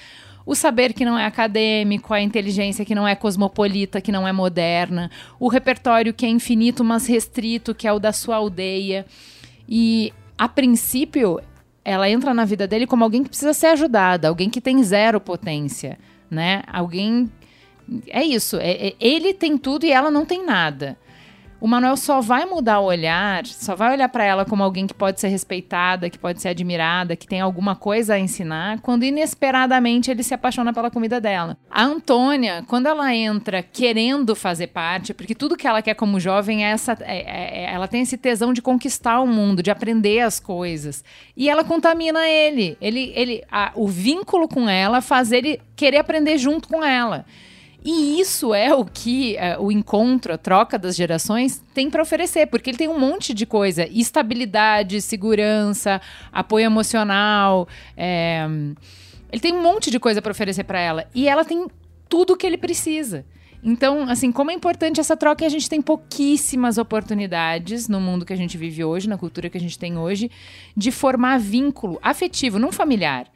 o 0.46 0.54
saber 0.54 0.92
que 0.92 1.04
não 1.04 1.18
é 1.18 1.24
acadêmico, 1.24 2.12
a 2.12 2.20
inteligência 2.20 2.84
que 2.84 2.94
não 2.94 3.08
é 3.08 3.14
cosmopolita, 3.14 4.00
que 4.00 4.12
não 4.12 4.28
é 4.28 4.32
moderna, 4.32 5.10
o 5.40 5.48
repertório 5.48 6.12
que 6.12 6.26
é 6.26 6.28
infinito, 6.28 6.84
mas 6.84 7.06
restrito, 7.06 7.74
que 7.74 7.88
é 7.88 7.92
o 7.92 7.98
da 7.98 8.12
sua 8.12 8.36
aldeia. 8.36 9.06
E, 9.66 10.12
a 10.36 10.46
princípio, 10.46 11.40
ela 11.82 12.10
entra 12.10 12.34
na 12.34 12.44
vida 12.44 12.66
dele 12.66 12.86
como 12.86 13.04
alguém 13.04 13.22
que 13.22 13.30
precisa 13.30 13.54
ser 13.54 13.68
ajudada, 13.68 14.28
alguém 14.28 14.50
que 14.50 14.60
tem 14.60 14.82
zero 14.82 15.18
potência, 15.18 15.98
né? 16.30 16.62
Alguém. 16.66 17.30
É 18.08 18.22
isso, 18.22 18.56
é, 18.56 18.88
é, 18.88 18.94
ele 19.00 19.32
tem 19.32 19.56
tudo 19.56 19.84
e 19.84 19.92
ela 19.92 20.10
não 20.10 20.24
tem 20.24 20.44
nada 20.44 20.96
o 21.64 21.66
Manuel 21.66 21.96
só 21.96 22.20
vai 22.20 22.44
mudar 22.44 22.80
o 22.80 22.84
olhar, 22.84 23.46
só 23.46 23.74
vai 23.74 23.94
olhar 23.94 24.10
para 24.10 24.22
ela 24.22 24.44
como 24.44 24.62
alguém 24.62 24.86
que 24.86 24.92
pode 24.92 25.18
ser 25.18 25.28
respeitada, 25.28 26.10
que 26.10 26.18
pode 26.18 26.42
ser 26.42 26.48
admirada, 26.48 27.16
que 27.16 27.26
tem 27.26 27.40
alguma 27.40 27.74
coisa 27.74 28.12
a 28.12 28.18
ensinar, 28.18 28.80
quando 28.82 29.02
inesperadamente 29.02 30.10
ele 30.10 30.22
se 30.22 30.34
apaixona 30.34 30.74
pela 30.74 30.90
comida 30.90 31.18
dela. 31.22 31.56
A 31.70 31.82
Antônia, 31.82 32.62
quando 32.68 32.84
ela 32.84 33.14
entra 33.14 33.62
querendo 33.62 34.36
fazer 34.36 34.66
parte, 34.66 35.14
porque 35.14 35.34
tudo 35.34 35.56
que 35.56 35.66
ela 35.66 35.80
quer 35.80 35.94
como 35.94 36.20
jovem 36.20 36.66
é 36.66 36.68
essa, 36.68 36.98
é, 37.00 37.20
é, 37.20 37.64
é 37.64 37.72
ela 37.72 37.88
tem 37.88 38.02
esse 38.02 38.18
tesão 38.18 38.52
de 38.52 38.60
conquistar 38.60 39.22
o 39.22 39.26
mundo, 39.26 39.62
de 39.62 39.70
aprender 39.70 40.20
as 40.20 40.38
coisas, 40.38 41.02
e 41.34 41.48
ela 41.48 41.64
contamina 41.64 42.28
ele. 42.28 42.76
Ele, 42.78 43.10
ele, 43.16 43.42
a, 43.50 43.72
o 43.74 43.88
vínculo 43.88 44.48
com 44.48 44.68
ela 44.68 45.00
faz 45.00 45.32
ele 45.32 45.58
querer 45.74 45.96
aprender 45.96 46.36
junto 46.36 46.68
com 46.68 46.84
ela. 46.84 47.24
E 47.84 48.18
isso 48.18 48.54
é 48.54 48.74
o 48.74 48.82
que 48.82 49.36
é, 49.36 49.58
o 49.58 49.70
encontro, 49.70 50.32
a 50.32 50.38
troca 50.38 50.78
das 50.78 50.96
gerações 50.96 51.62
tem 51.74 51.90
para 51.90 52.00
oferecer, 52.00 52.46
porque 52.46 52.70
ele 52.70 52.78
tem 52.78 52.88
um 52.88 52.98
monte 52.98 53.34
de 53.34 53.44
coisa: 53.44 53.86
estabilidade, 53.86 55.02
segurança, 55.02 56.00
apoio 56.32 56.64
emocional. 56.64 57.68
É... 57.94 58.46
Ele 59.30 59.40
tem 59.40 59.52
um 59.52 59.62
monte 59.62 59.90
de 59.90 60.00
coisa 60.00 60.22
para 60.22 60.30
oferecer 60.30 60.64
para 60.64 60.80
ela. 60.80 61.06
E 61.14 61.28
ela 61.28 61.44
tem 61.44 61.66
tudo 62.08 62.32
o 62.32 62.36
que 62.36 62.46
ele 62.46 62.56
precisa. 62.56 63.26
Então, 63.62 64.08
assim, 64.08 64.30
como 64.30 64.50
é 64.50 64.54
importante 64.54 65.00
essa 65.00 65.16
troca, 65.16 65.42
e 65.42 65.46
a 65.46 65.50
gente 65.50 65.68
tem 65.68 65.82
pouquíssimas 65.82 66.78
oportunidades 66.78 67.88
no 67.88 68.00
mundo 68.00 68.24
que 68.24 68.32
a 68.32 68.36
gente 68.36 68.56
vive 68.56 68.84
hoje, 68.84 69.08
na 69.08 69.18
cultura 69.18 69.50
que 69.50 69.58
a 69.58 69.60
gente 69.60 69.78
tem 69.78 69.98
hoje, 69.98 70.30
de 70.76 70.90
formar 70.90 71.38
vínculo 71.38 71.98
afetivo, 72.02 72.58
não 72.58 72.70
familiar 72.70 73.26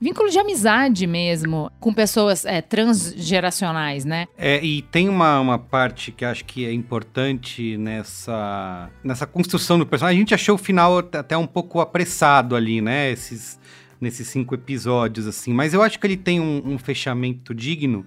vínculo 0.00 0.30
de 0.30 0.38
amizade 0.38 1.06
mesmo 1.06 1.70
com 1.80 1.92
pessoas 1.92 2.44
é, 2.44 2.60
transgeracionais, 2.60 4.04
né? 4.04 4.26
É, 4.36 4.64
e 4.64 4.82
tem 4.82 5.08
uma, 5.08 5.40
uma 5.40 5.58
parte 5.58 6.12
que 6.12 6.24
acho 6.24 6.44
que 6.44 6.64
é 6.64 6.72
importante 6.72 7.76
nessa, 7.76 8.90
nessa 9.02 9.26
construção 9.26 9.78
do 9.78 9.86
personagem. 9.86 10.18
A 10.18 10.20
gente 10.20 10.34
achou 10.34 10.54
o 10.54 10.58
final 10.58 10.98
até 10.98 11.36
um 11.36 11.46
pouco 11.46 11.80
apressado 11.80 12.54
ali, 12.54 12.80
né? 12.80 13.10
Esses, 13.10 13.58
nesses 14.00 14.28
cinco 14.28 14.54
episódios, 14.54 15.26
assim. 15.26 15.52
Mas 15.52 15.74
eu 15.74 15.82
acho 15.82 15.98
que 15.98 16.06
ele 16.06 16.16
tem 16.16 16.40
um, 16.40 16.62
um 16.64 16.78
fechamento 16.78 17.54
digno, 17.54 18.06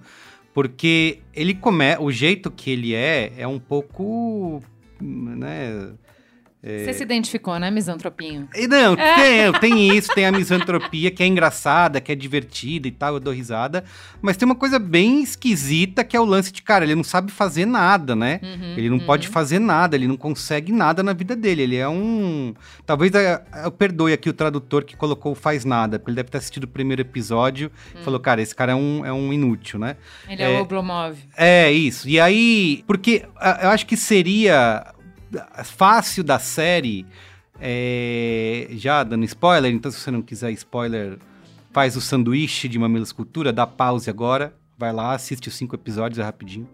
porque 0.54 1.20
ele 1.34 1.54
come... 1.54 1.96
o 1.98 2.10
jeito 2.10 2.50
que 2.50 2.70
ele 2.70 2.94
é 2.94 3.32
é 3.36 3.46
um 3.46 3.58
pouco... 3.58 4.62
Né, 5.00 5.92
é... 6.62 6.84
Você 6.84 6.94
se 6.94 7.02
identificou, 7.02 7.58
né, 7.58 7.72
misantropinho? 7.72 8.48
Não, 8.68 8.94
tem, 8.94 9.52
tem 9.60 9.96
isso, 9.96 10.14
tem 10.14 10.26
a 10.26 10.30
misantropia 10.30 11.10
que 11.10 11.20
é 11.20 11.26
engraçada, 11.26 12.00
que 12.00 12.12
é 12.12 12.14
divertida 12.14 12.86
e 12.86 12.92
tal, 12.92 13.14
eu 13.14 13.20
dou 13.20 13.32
risada. 13.32 13.82
Mas 14.20 14.36
tem 14.36 14.46
uma 14.46 14.54
coisa 14.54 14.78
bem 14.78 15.24
esquisita 15.24 16.04
que 16.04 16.16
é 16.16 16.20
o 16.20 16.24
lance 16.24 16.52
de, 16.52 16.62
cara, 16.62 16.84
ele 16.84 16.94
não 16.94 17.02
sabe 17.02 17.32
fazer 17.32 17.66
nada, 17.66 18.14
né? 18.14 18.38
Uhum, 18.40 18.74
ele 18.76 18.88
não 18.88 18.98
uhum. 18.98 19.06
pode 19.06 19.26
fazer 19.26 19.58
nada, 19.58 19.96
ele 19.96 20.06
não 20.06 20.16
consegue 20.16 20.70
nada 20.70 21.02
na 21.02 21.12
vida 21.12 21.34
dele. 21.34 21.62
Ele 21.62 21.76
é 21.76 21.88
um. 21.88 22.54
Talvez 22.86 23.10
eu 23.64 23.72
perdoe 23.72 24.12
aqui 24.12 24.30
o 24.30 24.32
tradutor 24.32 24.84
que 24.84 24.96
colocou 24.96 25.34
faz 25.34 25.64
nada, 25.64 25.98
porque 25.98 26.10
ele 26.10 26.16
deve 26.16 26.30
ter 26.30 26.38
assistido 26.38 26.64
o 26.64 26.68
primeiro 26.68 27.02
episódio 27.02 27.72
e 27.92 27.98
hum. 27.98 28.02
falou, 28.04 28.20
cara, 28.20 28.40
esse 28.40 28.54
cara 28.54 28.70
é 28.70 28.76
um, 28.76 29.04
é 29.04 29.12
um 29.12 29.32
inútil, 29.32 29.80
né? 29.80 29.96
Ele 30.28 30.40
é, 30.40 30.52
é 30.52 30.58
o 30.58 30.62
Oblomov. 30.62 31.16
É, 31.36 31.72
isso. 31.72 32.08
E 32.08 32.20
aí, 32.20 32.84
porque 32.86 33.24
eu 33.62 33.70
acho 33.70 33.84
que 33.84 33.96
seria 33.96 34.92
fácil 35.64 36.24
da 36.24 36.38
série, 36.38 37.06
é, 37.60 38.68
já 38.72 39.02
dando 39.02 39.24
spoiler, 39.24 39.72
então 39.72 39.90
se 39.90 40.00
você 40.00 40.10
não 40.10 40.22
quiser 40.22 40.50
spoiler, 40.52 41.18
faz 41.72 41.96
o 41.96 42.00
sanduíche 42.00 42.68
de 42.68 42.78
Mamilos 42.78 43.12
Cultura, 43.12 43.52
dá 43.52 43.66
pause 43.66 44.10
agora, 44.10 44.54
vai 44.78 44.92
lá, 44.92 45.14
assiste 45.14 45.48
os 45.48 45.54
cinco 45.54 45.74
episódios, 45.74 46.18
é 46.18 46.22
rapidinho. 46.22 46.68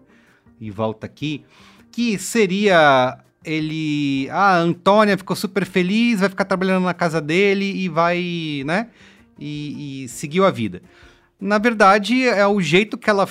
e 0.59 0.69
volta 0.69 1.05
aqui, 1.05 1.45
que 1.91 2.17
seria 2.17 3.17
ele. 3.43 4.29
Ah, 4.29 4.55
a 4.55 4.57
Antônia 4.57 5.17
ficou 5.17 5.35
super 5.35 5.65
feliz, 5.65 6.19
vai 6.19 6.29
ficar 6.29 6.45
trabalhando 6.45 6.83
na 6.83 6.93
casa 6.93 7.21
dele 7.21 7.65
e 7.65 7.87
vai, 7.87 8.63
né? 8.65 8.89
E, 9.39 10.03
e 10.03 10.07
seguiu 10.09 10.45
a 10.45 10.51
vida. 10.51 10.81
Na 11.39 11.57
verdade, 11.57 12.27
é 12.27 12.45
o 12.45 12.59
jeito 12.59 12.97
que 12.97 13.09
ela. 13.09 13.25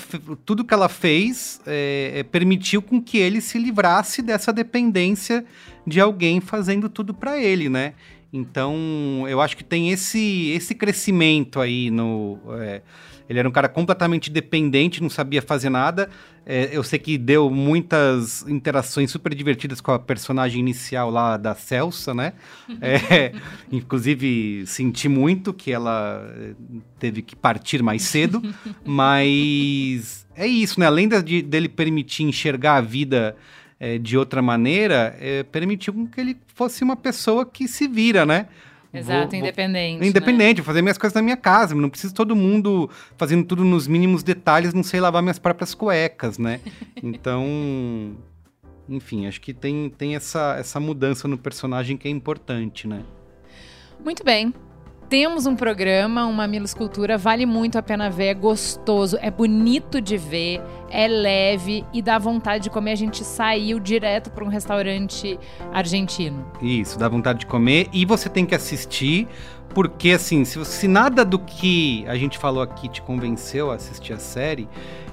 Tudo 0.45 0.65
que 0.65 0.73
ela 0.73 0.89
fez 0.89 1.61
é, 1.67 2.13
é, 2.17 2.23
permitiu 2.23 2.81
com 2.81 3.03
que 3.03 3.19
ele 3.19 3.41
se 3.43 3.59
livrasse 3.59 4.23
dessa 4.23 4.51
dependência 4.51 5.45
de 5.87 6.01
alguém 6.01 6.41
fazendo 6.41 6.89
tudo 6.89 7.13
para 7.13 7.39
ele, 7.39 7.69
né? 7.69 7.93
Então, 8.33 9.27
eu 9.29 9.41
acho 9.43 9.57
que 9.57 9.65
tem 9.65 9.91
esse, 9.91 10.51
esse 10.51 10.75
crescimento 10.75 11.61
aí 11.61 11.91
no. 11.91 12.39
É, 12.61 12.81
ele 13.29 13.39
era 13.39 13.49
um 13.49 13.53
cara 13.53 13.69
completamente 13.69 14.31
dependente, 14.31 15.03
não 15.03 15.11
sabia 15.11 15.43
fazer 15.43 15.69
nada. 15.69 16.09
É, 16.47 16.71
eu 16.73 16.83
sei 16.83 16.99
que 16.99 17.19
deu 17.19 17.51
muitas 17.51 18.47
interações 18.49 19.11
super 19.11 19.35
divertidas 19.35 19.83
com 19.83 19.93
a 19.93 19.99
personagem 19.99 20.61
inicial 20.61 21.11
lá 21.11 21.37
da 21.37 21.55
Celsa, 21.55 22.15
né? 22.15 22.33
É, 22.81 23.33
inclusive, 23.71 24.65
senti 24.67 25.09
muito 25.09 25.53
que 25.53 25.71
ela 25.71 26.27
é, 26.39 26.53
teve 26.99 27.21
que 27.21 27.37
partir 27.37 27.83
mais 27.83 28.03
cedo, 28.03 28.43
mas 28.83 30.27
é 30.35 30.47
isso, 30.47 30.81
né? 30.81 30.87
Além 30.87 31.07
de, 31.09 31.43
dele 31.43 31.69
permitir 31.69 32.23
enxergar 32.23 32.77
a 32.77 32.81
vida 32.81 33.37
é, 33.79 33.99
de 33.99 34.17
outra 34.17 34.41
maneira, 34.41 35.15
é, 35.21 35.43
permitiu 35.43 36.09
que 36.11 36.19
ele 36.19 36.37
fosse 36.55 36.83
uma 36.83 36.97
pessoa 36.97 37.45
que 37.45 37.69
se 37.69 37.87
vira, 37.87 38.25
né? 38.25 38.49
Exato, 38.99 39.31
vou, 39.31 39.39
independente. 39.39 39.99
Vou, 39.99 40.07
independente, 40.07 40.59
né? 40.59 40.63
vou 40.63 40.65
fazer 40.65 40.83
minhas 40.83 40.99
coisas 40.99 41.15
na 41.15 41.23
minha 41.23 41.37
casa. 41.37 41.75
Não 41.75 41.89
preciso 41.89 42.15
todo 42.15 42.35
mundo 42.35 42.91
fazendo 43.17 43.45
tudo 43.45 43.65
nos 43.65 43.87
mínimos 43.87 44.23
detalhes, 44.23 44.75
não 44.75 44.83
sei 44.83 45.01
lavar 45.01 45.23
minhas 45.23 45.39
próprias 45.39 45.75
cuecas, 45.75 46.39
né? 46.39 46.61
então, 47.03 48.17
enfim, 48.89 49.27
acho 49.27 49.41
que 49.41 49.53
tem, 49.53 49.91
tem 49.97 50.17
essa, 50.17 50.57
essa 50.59 50.81
mudança 50.81 51.29
no 51.29 51.39
personagem 51.39 51.97
que 51.97 52.09
é 52.09 52.11
importante, 52.11 52.87
né? 52.87 53.03
Muito 54.05 54.25
bem. 54.25 54.53
Temos 55.09 55.47
um 55.47 55.57
programa, 55.57 56.27
uma 56.27 56.43
Mamilos 56.43 56.75
Cultura, 56.75 57.17
vale 57.17 57.47
muito 57.47 57.79
a 57.79 57.83
pena 57.83 58.11
ver, 58.11 58.27
é 58.27 58.35
gostoso, 58.35 59.17
é 59.23 59.31
bonito 59.31 60.03
de 60.03 60.19
ver, 60.19 60.61
é 60.91 61.09
leve 61.09 61.83
e 61.95 62.03
dá 62.03 62.19
vontade 62.19 62.65
de 62.65 62.71
comer. 62.71 62.93
A 62.93 62.97
gente 62.97 63.25
saiu 63.25 63.81
direto 63.81 64.31
para 64.31 64.45
um 64.45 64.49
restaurante 64.49 65.41
argentino. 65.73 66.45
Isso, 66.61 66.99
dá 66.99 67.09
vontade 67.09 67.39
de 67.39 67.47
comer 67.47 67.89
e 67.91 68.05
você 68.05 68.29
tem 68.29 68.45
que 68.45 68.55
assistir, 68.55 69.27
porque 69.71 70.11
assim, 70.11 70.45
se, 70.45 70.63
se 70.67 70.87
nada 70.87 71.25
do 71.25 71.39
que 71.39 72.05
a 72.07 72.15
gente 72.15 72.37
falou 72.37 72.63
aqui 72.63 72.87
te 72.87 73.01
convenceu 73.01 73.71
a 73.71 73.77
assistir 73.77 74.13
a 74.13 74.19
série, 74.19 74.69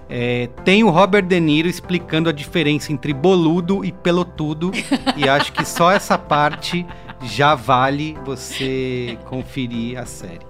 é, 0.10 0.49
tem 0.65 0.84
o 0.84 0.89
Robert 0.89 1.25
De 1.25 1.39
Niro 1.39 1.69
explicando 1.69 2.27
a 2.27 2.34
diferença 2.34 2.91
entre 2.91 3.13
boludo 3.13 3.86
e 3.86 3.93
pelotudo. 3.93 4.71
e 5.15 5.29
acho 5.29 5.53
que 5.53 5.63
só 5.63 5.89
essa 5.89 6.17
parte 6.17 6.86
já 7.23 7.56
vale 7.56 8.17
você 8.25 9.17
conferir 9.25 9.99
a 9.99 10.06
série. 10.06 10.45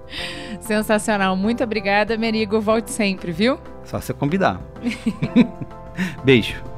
Sensacional. 0.60 1.36
Muito 1.36 1.63
obrigada, 1.63 2.17
Merigo. 2.17 2.60
Volte 2.60 2.91
sempre, 2.91 3.32
viu? 3.32 3.60
Só 3.84 3.99
você 4.01 4.13
convidar. 4.13 4.60
Beijo. 6.23 6.75